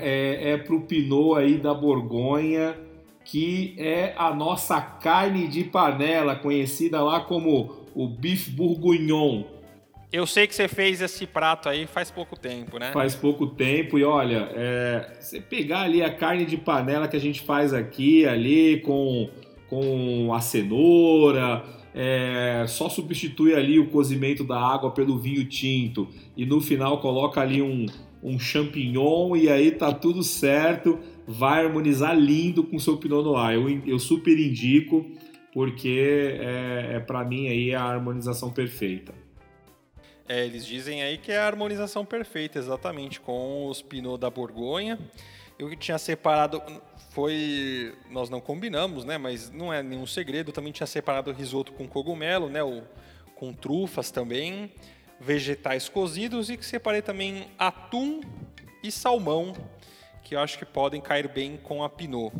é, 0.00 0.52
é 0.52 0.56
para 0.56 0.74
o 0.74 0.82
Pinot 0.82 1.36
aí 1.36 1.58
da 1.58 1.74
Borgonha, 1.74 2.76
que 3.24 3.74
é 3.78 4.14
a 4.16 4.34
nossa 4.34 4.80
carne 4.80 5.48
de 5.48 5.64
panela, 5.64 6.34
conhecida 6.34 7.02
lá 7.02 7.20
como 7.20 7.86
o 7.94 8.08
bife 8.08 8.50
bourguignon. 8.50 9.44
Eu 10.12 10.26
sei 10.26 10.46
que 10.46 10.54
você 10.54 10.68
fez 10.68 11.00
esse 11.00 11.26
prato 11.26 11.70
aí 11.70 11.86
faz 11.86 12.10
pouco 12.10 12.38
tempo, 12.38 12.78
né? 12.78 12.92
Faz 12.92 13.14
pouco 13.14 13.46
tempo 13.46 13.98
e 13.98 14.04
olha, 14.04 14.50
é, 14.54 15.16
você 15.18 15.40
pegar 15.40 15.82
ali 15.82 16.02
a 16.02 16.12
carne 16.12 16.44
de 16.44 16.58
panela 16.58 17.08
que 17.08 17.16
a 17.16 17.20
gente 17.20 17.40
faz 17.40 17.72
aqui, 17.72 18.26
ali 18.26 18.82
com, 18.82 19.30
com 19.70 20.34
a 20.34 20.40
cenoura, 20.42 21.64
é, 21.94 22.66
só 22.68 22.90
substitui 22.90 23.54
ali 23.54 23.78
o 23.78 23.88
cozimento 23.88 24.44
da 24.44 24.58
água 24.58 24.90
pelo 24.90 25.18
vinho 25.18 25.46
tinto 25.46 26.06
e 26.36 26.44
no 26.44 26.60
final 26.60 27.00
coloca 27.00 27.40
ali 27.40 27.62
um, 27.62 27.86
um 28.22 28.38
champignon 28.38 29.34
e 29.34 29.48
aí 29.48 29.70
tá 29.70 29.92
tudo 29.92 30.22
certo 30.22 30.98
vai 31.26 31.64
harmonizar 31.64 32.16
lindo 32.16 32.64
com 32.64 32.76
o 32.76 32.80
seu 32.80 32.96
Pinot 32.96 33.22
Noir. 33.22 33.54
Eu, 33.54 33.68
eu 33.86 33.98
super 33.98 34.38
indico, 34.38 35.06
porque 35.52 36.38
é, 36.40 36.96
é 36.96 37.00
para 37.00 37.24
mim 37.24 37.48
aí 37.48 37.74
a 37.74 37.82
harmonização 37.82 38.50
perfeita. 38.50 39.14
É, 40.28 40.44
eles 40.44 40.64
dizem 40.64 41.02
aí 41.02 41.18
que 41.18 41.32
é 41.32 41.38
a 41.38 41.46
harmonização 41.46 42.04
perfeita, 42.04 42.58
exatamente, 42.58 43.20
com 43.20 43.68
os 43.68 43.82
Pinot 43.82 44.18
da 44.18 44.30
Borgonha. 44.30 44.98
Eu 45.58 45.68
que 45.68 45.76
tinha 45.76 45.98
separado, 45.98 46.62
foi, 47.10 47.94
nós 48.10 48.30
não 48.30 48.40
combinamos, 48.40 49.04
né, 49.04 49.18
mas 49.18 49.50
não 49.50 49.72
é 49.72 49.82
nenhum 49.82 50.06
segredo, 50.06 50.50
também 50.50 50.72
tinha 50.72 50.86
separado 50.86 51.30
o 51.30 51.34
risoto 51.34 51.72
com 51.72 51.86
cogumelo, 51.86 52.48
né, 52.48 52.62
o, 52.62 52.82
com 53.34 53.52
trufas 53.52 54.10
também, 54.10 54.72
vegetais 55.20 55.88
cozidos 55.88 56.50
e 56.50 56.56
que 56.56 56.64
separei 56.64 57.02
também 57.02 57.46
atum 57.58 58.20
e 58.82 58.90
salmão 58.90 59.52
que 60.22 60.34
eu 60.34 60.40
acho 60.40 60.58
que 60.58 60.64
podem 60.64 61.00
cair 61.00 61.28
bem 61.28 61.56
com 61.56 61.82
a 61.82 61.88
Pinot. 61.88 62.32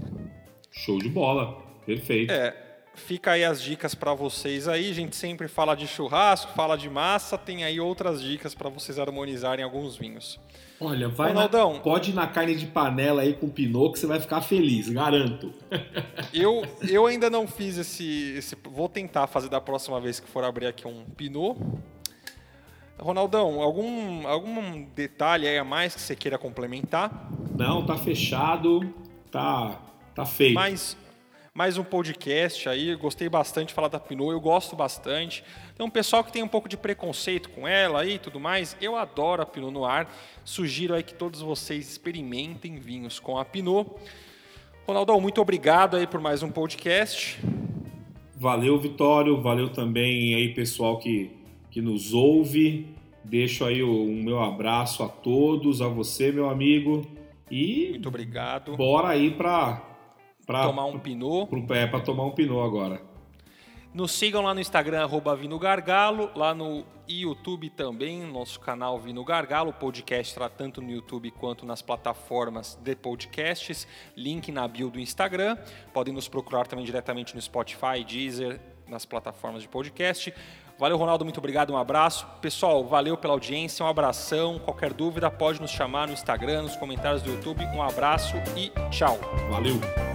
Show 0.70 0.98
de 0.98 1.08
bola, 1.08 1.60
perfeito. 1.84 2.32
É, 2.32 2.54
fica 2.94 3.32
aí 3.32 3.44
as 3.44 3.62
dicas 3.62 3.94
para 3.94 4.14
vocês 4.14 4.68
aí. 4.68 4.90
A 4.90 4.94
gente 4.94 5.16
sempre 5.16 5.48
fala 5.48 5.74
de 5.74 5.86
churrasco, 5.86 6.52
fala 6.52 6.76
de 6.76 6.88
massa, 6.88 7.36
tem 7.36 7.64
aí 7.64 7.80
outras 7.80 8.22
dicas 8.22 8.54
para 8.54 8.68
vocês 8.68 8.98
harmonizarem 8.98 9.64
alguns 9.64 9.96
vinhos. 9.96 10.40
Olha, 10.80 11.08
vai 11.08 11.28
Ronaldão, 11.28 11.74
na, 11.74 11.80
pode 11.80 12.10
ir 12.10 12.14
na 12.14 12.26
carne 12.26 12.56
de 12.56 12.66
panela 12.66 13.22
aí 13.22 13.34
com 13.34 13.48
Pinot 13.48 13.92
que 13.92 14.00
você 14.00 14.06
vai 14.06 14.18
ficar 14.18 14.40
feliz, 14.40 14.88
garanto. 14.88 15.52
eu, 16.34 16.62
eu 16.88 17.06
ainda 17.06 17.30
não 17.30 17.46
fiz 17.46 17.78
esse, 17.78 18.34
esse. 18.36 18.56
Vou 18.64 18.88
tentar 18.88 19.28
fazer 19.28 19.48
da 19.48 19.60
próxima 19.60 20.00
vez 20.00 20.18
que 20.18 20.28
for 20.28 20.42
abrir 20.42 20.66
aqui 20.66 20.86
um 20.88 21.04
Pinot. 21.16 21.56
Ronaldão, 22.98 23.60
algum, 23.60 24.26
algum 24.26 24.82
detalhe 24.94 25.48
aí 25.48 25.58
a 25.58 25.64
mais 25.64 25.94
que 25.94 26.00
você 26.00 26.14
queira 26.14 26.38
complementar? 26.38 27.30
Não, 27.56 27.84
tá 27.84 27.96
fechado, 27.96 28.94
tá, 29.30 29.80
tá 30.14 30.24
feito. 30.24 30.54
Mais, 30.54 30.96
mais 31.54 31.76
um 31.76 31.84
podcast 31.84 32.68
aí, 32.68 32.94
gostei 32.94 33.28
bastante 33.28 33.68
de 33.68 33.74
falar 33.74 33.88
da 33.88 33.98
Pinot, 33.98 34.30
eu 34.30 34.40
gosto 34.40 34.76
bastante. 34.76 35.42
Um 35.80 35.90
pessoal 35.90 36.22
que 36.22 36.32
tem 36.32 36.42
um 36.42 36.48
pouco 36.48 36.68
de 36.68 36.76
preconceito 36.76 37.50
com 37.50 37.66
ela 37.66 38.02
aí 38.02 38.14
e 38.14 38.18
tudo 38.18 38.38
mais, 38.38 38.76
eu 38.80 38.96
adoro 38.96 39.42
a 39.42 39.46
Pinot 39.46 39.72
Noir, 39.72 40.06
sugiro 40.44 40.94
aí 40.94 41.02
que 41.02 41.14
todos 41.14 41.40
vocês 41.40 41.90
experimentem 41.90 42.76
vinhos 42.76 43.18
com 43.18 43.36
a 43.36 43.44
Pinot. 43.44 43.90
Ronaldão, 44.86 45.20
muito 45.20 45.40
obrigado 45.40 45.96
aí 45.96 46.06
por 46.06 46.20
mais 46.20 46.42
um 46.42 46.50
podcast. 46.50 47.40
Valeu, 48.36 48.78
Vitório, 48.78 49.40
valeu 49.40 49.70
também 49.70 50.34
aí 50.34 50.54
pessoal 50.54 50.98
que 50.98 51.41
que 51.72 51.80
nos 51.80 52.12
ouve. 52.14 52.94
Deixo 53.24 53.64
aí 53.64 53.82
o, 53.82 54.04
o 54.04 54.22
meu 54.22 54.40
abraço 54.40 55.02
a 55.02 55.08
todos, 55.08 55.80
a 55.80 55.88
você, 55.88 56.30
meu 56.30 56.48
amigo. 56.48 57.02
E 57.50 57.88
muito 57.90 58.08
obrigado. 58.08 58.76
Bora 58.76 59.08
aí 59.08 59.30
para 59.30 59.82
tomar 60.46 60.86
um 60.86 60.98
pinô. 60.98 61.48
É 61.70 61.86
para 61.86 62.00
tomar 62.00 62.26
um 62.26 62.30
pinô 62.30 62.62
agora. 62.62 63.00
Nos 63.94 64.12
sigam 64.12 64.42
lá 64.42 64.54
no 64.54 64.60
Instagram, 64.60 65.02
arroba 65.02 65.36
Vino 65.36 65.58
Gargalo, 65.58 66.30
lá 66.34 66.54
no 66.54 66.82
YouTube 67.06 67.68
também, 67.68 68.22
nosso 68.22 68.58
canal 68.58 68.98
Vino 68.98 69.22
Gargalo, 69.22 69.68
o 69.68 69.74
podcast 69.74 70.32
está 70.32 70.48
tanto 70.48 70.80
no 70.80 70.90
YouTube 70.90 71.30
quanto 71.32 71.66
nas 71.66 71.82
plataformas 71.82 72.78
de 72.82 72.96
podcasts, 72.96 73.86
link 74.16 74.50
na 74.50 74.66
bio 74.66 74.88
do 74.88 74.98
Instagram, 74.98 75.58
podem 75.92 76.14
nos 76.14 76.26
procurar 76.26 76.66
também 76.66 76.86
diretamente 76.86 77.34
no 77.34 77.42
Spotify, 77.42 78.02
Deezer, 78.06 78.58
nas 78.88 79.04
plataformas 79.04 79.62
de 79.62 79.68
podcast. 79.68 80.32
Valeu, 80.82 80.96
Ronaldo, 80.96 81.24
muito 81.24 81.38
obrigado, 81.38 81.72
um 81.72 81.76
abraço. 81.76 82.26
Pessoal, 82.40 82.84
valeu 82.84 83.16
pela 83.16 83.34
audiência, 83.34 83.86
um 83.86 83.88
abração. 83.88 84.58
Qualquer 84.58 84.92
dúvida 84.92 85.30
pode 85.30 85.60
nos 85.60 85.70
chamar 85.70 86.08
no 86.08 86.12
Instagram, 86.12 86.62
nos 86.62 86.74
comentários 86.74 87.22
do 87.22 87.30
YouTube. 87.30 87.64
Um 87.66 87.80
abraço 87.80 88.34
e 88.56 88.72
tchau. 88.90 89.16
Valeu. 89.48 90.11